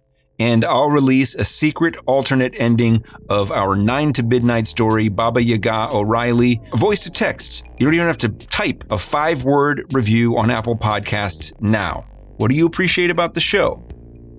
and 0.41 0.65
I'll 0.65 0.91
release 0.91 1.35
a 1.35 1.45
secret 1.45 1.97
alternate 2.07 2.55
ending 2.59 3.05
of 3.29 3.53
our 3.53 3.77
9 3.77 4.13
to 4.15 4.23
midnight 4.23 4.67
story, 4.67 5.09
Baba 5.11 5.43
Yaga 5.43 5.89
O'Reilly, 5.93 6.63
a 6.73 6.77
voice 6.79 7.05
to 7.05 7.11
text. 7.11 7.63
You 7.79 7.87
don't 7.87 7.95
even 7.95 8.07
have 8.07 8.17
to 8.19 8.31
type 8.31 8.83
a 8.91 8.97
five 8.97 9.45
word 9.45 9.85
review 9.93 10.39
on 10.39 10.51
Apple 10.51 10.77
Podcasts 10.77 11.53
now. 11.61 12.07
What 12.39 12.51
do 12.51 12.57
you 12.57 12.67
appreciate 12.67 13.11
about 13.11 13.35
the 13.35 13.41
show? 13.41 13.87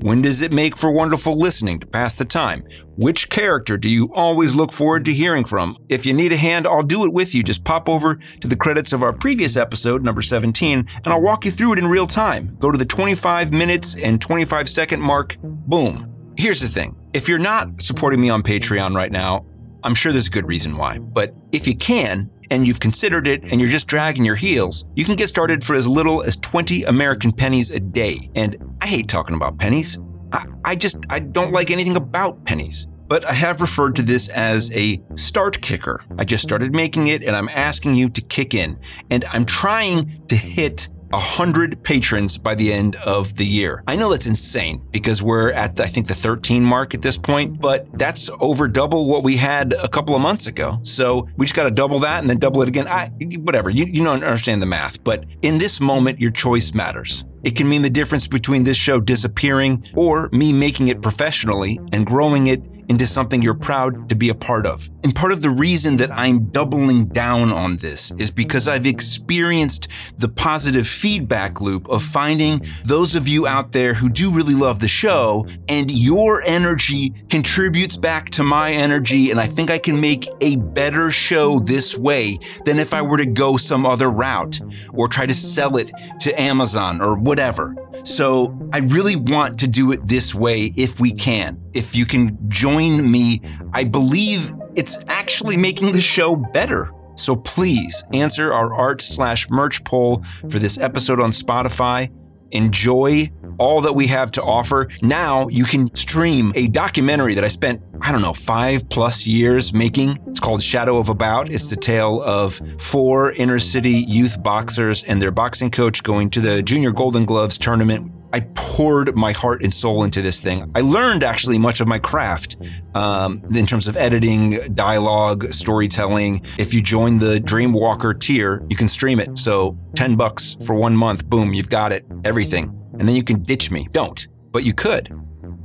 When 0.01 0.23
does 0.23 0.41
it 0.41 0.51
make 0.51 0.75
for 0.75 0.91
wonderful 0.91 1.37
listening 1.37 1.79
to 1.79 1.85
pass 1.85 2.15
the 2.15 2.25
time? 2.25 2.63
Which 2.97 3.29
character 3.29 3.77
do 3.77 3.87
you 3.87 4.09
always 4.15 4.55
look 4.55 4.73
forward 4.73 5.05
to 5.05 5.13
hearing 5.13 5.45
from? 5.45 5.77
If 5.89 6.07
you 6.07 6.13
need 6.13 6.33
a 6.33 6.37
hand, 6.37 6.65
I'll 6.65 6.81
do 6.81 7.05
it 7.05 7.13
with 7.13 7.35
you. 7.35 7.43
Just 7.43 7.63
pop 7.63 7.87
over 7.87 8.15
to 8.15 8.47
the 8.47 8.55
credits 8.55 8.93
of 8.93 9.03
our 9.03 9.13
previous 9.13 9.55
episode, 9.55 10.03
number 10.03 10.23
17, 10.23 10.79
and 10.79 11.07
I'll 11.07 11.21
walk 11.21 11.45
you 11.45 11.51
through 11.51 11.73
it 11.73 11.79
in 11.79 11.85
real 11.85 12.07
time. 12.07 12.57
Go 12.59 12.71
to 12.71 12.79
the 12.79 12.85
25 12.85 13.51
minutes 13.51 13.95
and 13.95 14.19
25 14.19 14.67
second 14.67 15.01
mark. 15.01 15.37
Boom. 15.39 16.11
Here's 16.35 16.61
the 16.61 16.67
thing 16.67 16.97
if 17.13 17.29
you're 17.29 17.37
not 17.37 17.79
supporting 17.79 18.19
me 18.19 18.29
on 18.31 18.41
Patreon 18.41 18.95
right 18.95 19.11
now, 19.11 19.45
I'm 19.83 19.93
sure 19.93 20.11
there's 20.11 20.29
a 20.29 20.31
good 20.31 20.47
reason 20.47 20.77
why. 20.77 20.97
But 20.97 21.35
if 21.51 21.67
you 21.67 21.75
can, 21.75 22.30
and 22.51 22.67
you've 22.67 22.79
considered 22.79 23.27
it 23.27 23.43
and 23.43 23.59
you're 23.59 23.69
just 23.69 23.87
dragging 23.87 24.25
your 24.25 24.35
heels, 24.35 24.85
you 24.93 25.05
can 25.05 25.15
get 25.15 25.29
started 25.29 25.63
for 25.63 25.75
as 25.75 25.87
little 25.87 26.21
as 26.21 26.35
20 26.35 26.83
American 26.83 27.31
pennies 27.31 27.71
a 27.71 27.79
day. 27.79 28.17
And 28.35 28.57
I 28.81 28.87
hate 28.87 29.07
talking 29.07 29.35
about 29.35 29.57
pennies. 29.57 29.97
I, 30.31 30.45
I 30.65 30.75
just, 30.75 30.97
I 31.09 31.19
don't 31.19 31.53
like 31.53 31.71
anything 31.71 31.95
about 31.95 32.45
pennies. 32.45 32.87
But 33.07 33.25
I 33.25 33.33
have 33.33 33.59
referred 33.59 33.95
to 33.97 34.03
this 34.03 34.29
as 34.29 34.73
a 34.73 35.01
start 35.15 35.61
kicker. 35.61 36.01
I 36.17 36.23
just 36.23 36.43
started 36.43 36.73
making 36.73 37.07
it 37.07 37.23
and 37.23 37.35
I'm 37.35 37.49
asking 37.49 37.95
you 37.95 38.09
to 38.09 38.21
kick 38.21 38.53
in. 38.53 38.79
And 39.09 39.25
I'm 39.25 39.45
trying 39.45 40.25
to 40.27 40.35
hit 40.35 40.87
100 41.11 41.83
patrons 41.83 42.37
by 42.37 42.55
the 42.55 42.71
end 42.71 42.95
of 42.97 43.35
the 43.35 43.45
year. 43.45 43.83
I 43.87 43.95
know 43.95 44.09
that's 44.11 44.27
insane 44.27 44.87
because 44.91 45.21
we're 45.21 45.51
at, 45.51 45.75
the, 45.75 45.83
I 45.83 45.87
think, 45.87 46.07
the 46.07 46.13
13 46.13 46.63
mark 46.63 46.93
at 46.93 47.01
this 47.01 47.17
point, 47.17 47.61
but 47.61 47.87
that's 47.97 48.29
over 48.39 48.67
double 48.67 49.07
what 49.07 49.23
we 49.23 49.37
had 49.37 49.73
a 49.73 49.87
couple 49.87 50.15
of 50.15 50.21
months 50.21 50.47
ago. 50.47 50.79
So 50.83 51.27
we 51.37 51.45
just 51.45 51.55
got 51.55 51.63
to 51.63 51.71
double 51.71 51.99
that 51.99 52.19
and 52.19 52.29
then 52.29 52.39
double 52.39 52.61
it 52.61 52.67
again. 52.67 52.87
I, 52.87 53.09
whatever, 53.39 53.69
you, 53.69 53.85
you 53.85 54.03
don't 54.03 54.23
understand 54.23 54.61
the 54.61 54.67
math, 54.67 55.03
but 55.03 55.25
in 55.41 55.57
this 55.57 55.79
moment, 55.79 56.19
your 56.19 56.31
choice 56.31 56.73
matters. 56.73 57.25
It 57.43 57.55
can 57.55 57.67
mean 57.67 57.81
the 57.81 57.89
difference 57.89 58.27
between 58.27 58.63
this 58.63 58.77
show 58.77 58.99
disappearing 58.99 59.83
or 59.95 60.29
me 60.31 60.53
making 60.53 60.89
it 60.89 61.01
professionally 61.01 61.79
and 61.91 62.05
growing 62.05 62.47
it 62.47 62.61
into 62.91 63.07
something 63.07 63.41
you're 63.41 63.53
proud 63.53 64.09
to 64.09 64.15
be 64.15 64.27
a 64.27 64.35
part 64.35 64.65
of. 64.65 64.89
And 65.03 65.15
part 65.15 65.31
of 65.31 65.41
the 65.41 65.49
reason 65.49 65.95
that 65.95 66.11
I'm 66.11 66.49
doubling 66.49 67.05
down 67.05 67.53
on 67.53 67.77
this 67.77 68.11
is 68.19 68.29
because 68.29 68.67
I've 68.67 68.85
experienced 68.85 69.87
the 70.17 70.27
positive 70.27 70.85
feedback 70.85 71.61
loop 71.61 71.87
of 71.87 72.03
finding 72.03 72.61
those 72.83 73.15
of 73.15 73.29
you 73.29 73.47
out 73.47 73.71
there 73.71 73.93
who 73.93 74.09
do 74.09 74.33
really 74.33 74.53
love 74.53 74.81
the 74.81 74.89
show, 74.89 75.47
and 75.69 75.89
your 75.89 76.41
energy 76.41 77.13
contributes 77.29 77.95
back 77.95 78.29
to 78.31 78.43
my 78.43 78.73
energy. 78.73 79.31
And 79.31 79.39
I 79.39 79.45
think 79.45 79.71
I 79.71 79.77
can 79.77 80.01
make 80.01 80.27
a 80.41 80.57
better 80.57 81.11
show 81.11 81.59
this 81.59 81.97
way 81.97 82.37
than 82.65 82.77
if 82.77 82.93
I 82.93 83.01
were 83.01 83.17
to 83.17 83.25
go 83.25 83.55
some 83.55 83.85
other 83.85 84.09
route 84.09 84.59
or 84.93 85.07
try 85.07 85.25
to 85.25 85.33
sell 85.33 85.77
it 85.77 85.93
to 86.19 86.39
Amazon 86.39 87.01
or 87.01 87.15
whatever. 87.17 87.73
So 88.03 88.57
I 88.73 88.79
really 88.79 89.15
want 89.15 89.59
to 89.59 89.67
do 89.67 89.91
it 89.91 90.07
this 90.07 90.33
way 90.33 90.71
if 90.75 90.99
we 90.99 91.11
can. 91.11 91.61
If 91.73 91.95
you 91.95 92.05
can 92.05 92.37
join 92.81 93.09
me, 93.09 93.41
I 93.73 93.83
believe 93.83 94.53
it's 94.75 95.03
actually 95.07 95.57
making 95.57 95.91
the 95.91 96.01
show 96.01 96.35
better. 96.35 96.91
So 97.15 97.35
please 97.35 98.03
answer 98.13 98.53
our 98.53 98.73
art 98.73 99.01
slash 99.01 99.49
merch 99.49 99.83
poll 99.83 100.23
for 100.49 100.59
this 100.59 100.79
episode 100.79 101.19
on 101.19 101.31
Spotify. 101.31 102.09
Enjoy 102.51 103.29
all 103.59 103.81
that 103.81 103.93
we 103.93 104.07
have 104.07 104.31
to 104.31 104.43
offer. 104.43 104.87
Now 105.01 105.47
you 105.49 105.65
can 105.65 105.93
stream 105.95 106.51
a 106.55 106.67
documentary 106.67 107.35
that 107.35 107.43
I 107.43 107.47
spent, 107.47 107.81
I 108.01 108.11
don't 108.11 108.21
know, 108.21 108.33
five 108.33 108.89
plus 108.89 109.27
years 109.27 109.73
making. 109.73 110.17
It's 110.27 110.39
called 110.39 110.63
Shadow 110.63 110.97
of 110.97 111.09
About. 111.09 111.49
It's 111.49 111.69
the 111.69 111.75
tale 111.75 112.21
of 112.23 112.59
four 112.79 113.31
inner 113.33 113.59
city 113.59 114.03
youth 114.07 114.41
boxers 114.41 115.03
and 115.03 115.21
their 115.21 115.31
boxing 115.31 115.69
coach 115.69 116.01
going 116.01 116.29
to 116.31 116.41
the 116.41 116.63
Junior 116.63 116.91
Golden 116.91 117.25
Gloves 117.25 117.57
tournament 117.57 118.11
I 118.33 118.41
poured 118.55 119.15
my 119.15 119.31
heart 119.33 119.61
and 119.63 119.73
soul 119.73 120.03
into 120.03 120.21
this 120.21 120.41
thing. 120.41 120.71
I 120.75 120.81
learned 120.81 121.23
actually 121.23 121.59
much 121.59 121.81
of 121.81 121.87
my 121.87 121.99
craft 121.99 122.57
um, 122.95 123.43
in 123.53 123.65
terms 123.65 123.87
of 123.87 123.97
editing, 123.97 124.59
dialogue, 124.73 125.53
storytelling. 125.53 126.45
If 126.57 126.73
you 126.73 126.81
join 126.81 127.19
the 127.19 127.39
Dreamwalker 127.39 128.19
tier, 128.19 128.65
you 128.69 128.75
can 128.75 128.87
stream 128.87 129.19
it. 129.19 129.37
So 129.37 129.77
10 129.95 130.15
bucks 130.15 130.57
for 130.65 130.75
one 130.75 130.95
month, 130.95 131.29
boom, 131.29 131.53
you've 131.53 131.69
got 131.69 131.91
it, 131.91 132.05
everything. 132.23 132.77
And 132.99 133.07
then 133.07 133.15
you 133.15 133.23
can 133.23 133.43
ditch 133.43 133.71
me. 133.71 133.87
Don't, 133.91 134.27
but 134.51 134.63
you 134.63 134.73
could, 134.73 135.11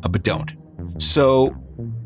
uh, 0.02 0.08
but 0.08 0.22
don't. 0.22 0.52
So 0.98 1.54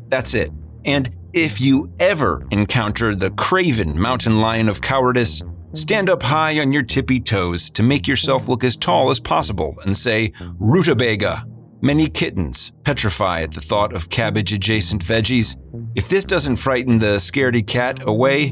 that's 0.09 0.33
it. 0.33 0.51
And 0.85 1.15
if 1.33 1.61
you 1.61 1.91
ever 1.99 2.45
encounter 2.51 3.15
the 3.15 3.31
craven 3.31 3.99
mountain 3.99 4.39
lion 4.39 4.67
of 4.67 4.81
cowardice, 4.81 5.41
Stand 5.73 6.09
up 6.09 6.21
high 6.21 6.59
on 6.59 6.73
your 6.73 6.83
tippy 6.83 7.19
toes 7.19 7.69
to 7.71 7.83
make 7.83 8.07
yourself 8.07 8.49
look 8.49 8.63
as 8.63 8.75
tall 8.75 9.09
as 9.09 9.19
possible 9.21 9.77
and 9.83 9.95
say, 9.95 10.33
Rutabaga. 10.59 11.45
Many 11.81 12.07
kittens 12.07 12.73
petrify 12.83 13.41
at 13.41 13.53
the 13.53 13.61
thought 13.61 13.93
of 13.93 14.09
cabbage 14.09 14.51
adjacent 14.53 15.01
veggies. 15.01 15.57
If 15.95 16.09
this 16.09 16.25
doesn't 16.25 16.57
frighten 16.57 16.97
the 16.97 17.17
scaredy 17.17 17.65
cat 17.65 18.05
away, 18.05 18.51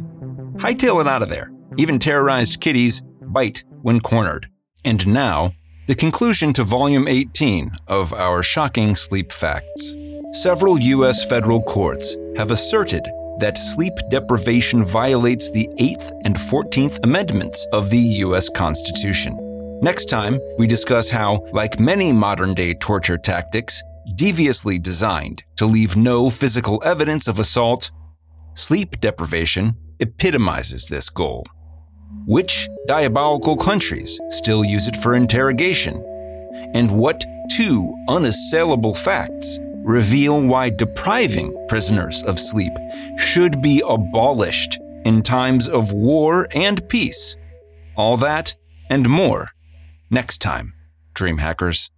hightail 0.57 1.01
it 1.01 1.07
out 1.07 1.21
of 1.21 1.29
there. 1.29 1.51
Even 1.77 1.99
terrorized 1.99 2.61
kitties 2.61 3.03
bite 3.21 3.65
when 3.81 3.99
cornered. 3.99 4.49
And 4.85 5.05
now, 5.05 5.51
the 5.87 5.95
conclusion 5.95 6.53
to 6.53 6.63
Volume 6.63 7.07
18 7.07 7.71
of 7.87 8.13
our 8.13 8.41
shocking 8.41 8.95
sleep 8.95 9.31
facts. 9.31 9.93
Several 10.31 10.79
U.S. 10.79 11.25
federal 11.25 11.61
courts 11.61 12.15
have 12.37 12.51
asserted 12.51 13.05
that 13.39 13.57
sleep 13.57 13.93
deprivation 14.09 14.83
violates 14.83 15.51
the 15.51 15.69
8th 15.79 16.11
and 16.25 16.35
14th 16.35 16.99
Amendments 17.03 17.65
of 17.73 17.89
the 17.89 17.97
U.S. 17.97 18.49
Constitution. 18.49 19.37
Next 19.81 20.05
time, 20.05 20.39
we 20.57 20.67
discuss 20.67 21.09
how, 21.09 21.45
like 21.53 21.79
many 21.79 22.11
modern 22.11 22.53
day 22.53 22.73
torture 22.73 23.17
tactics, 23.17 23.81
deviously 24.15 24.77
designed 24.77 25.43
to 25.55 25.65
leave 25.65 25.95
no 25.95 26.29
physical 26.29 26.81
evidence 26.85 27.27
of 27.27 27.39
assault, 27.39 27.91
sleep 28.55 28.99
deprivation 28.99 29.75
epitomizes 29.99 30.89
this 30.89 31.09
goal. 31.09 31.45
Which 32.25 32.67
diabolical 32.87 33.55
countries 33.55 34.19
still 34.29 34.65
use 34.65 34.87
it 34.87 34.97
for 34.97 35.15
interrogation? 35.15 36.03
And 36.73 36.97
what 36.97 37.23
two 37.51 37.95
unassailable 38.09 38.93
facts 38.93 39.59
reveal 39.83 40.41
why 40.41 40.69
depriving 40.69 41.65
prisoners 41.67 42.23
of 42.23 42.39
sleep 42.39 42.73
should 43.17 43.61
be 43.61 43.81
abolished 43.87 44.79
in 45.05 45.21
times 45.21 45.67
of 45.69 45.93
war 45.93 46.47
and 46.53 46.87
peace. 46.89 47.35
All 47.95 48.17
that 48.17 48.55
and 48.89 49.07
more 49.07 49.51
next 50.09 50.39
time, 50.39 50.73
Dream 51.13 51.37
Hackers. 51.37 51.91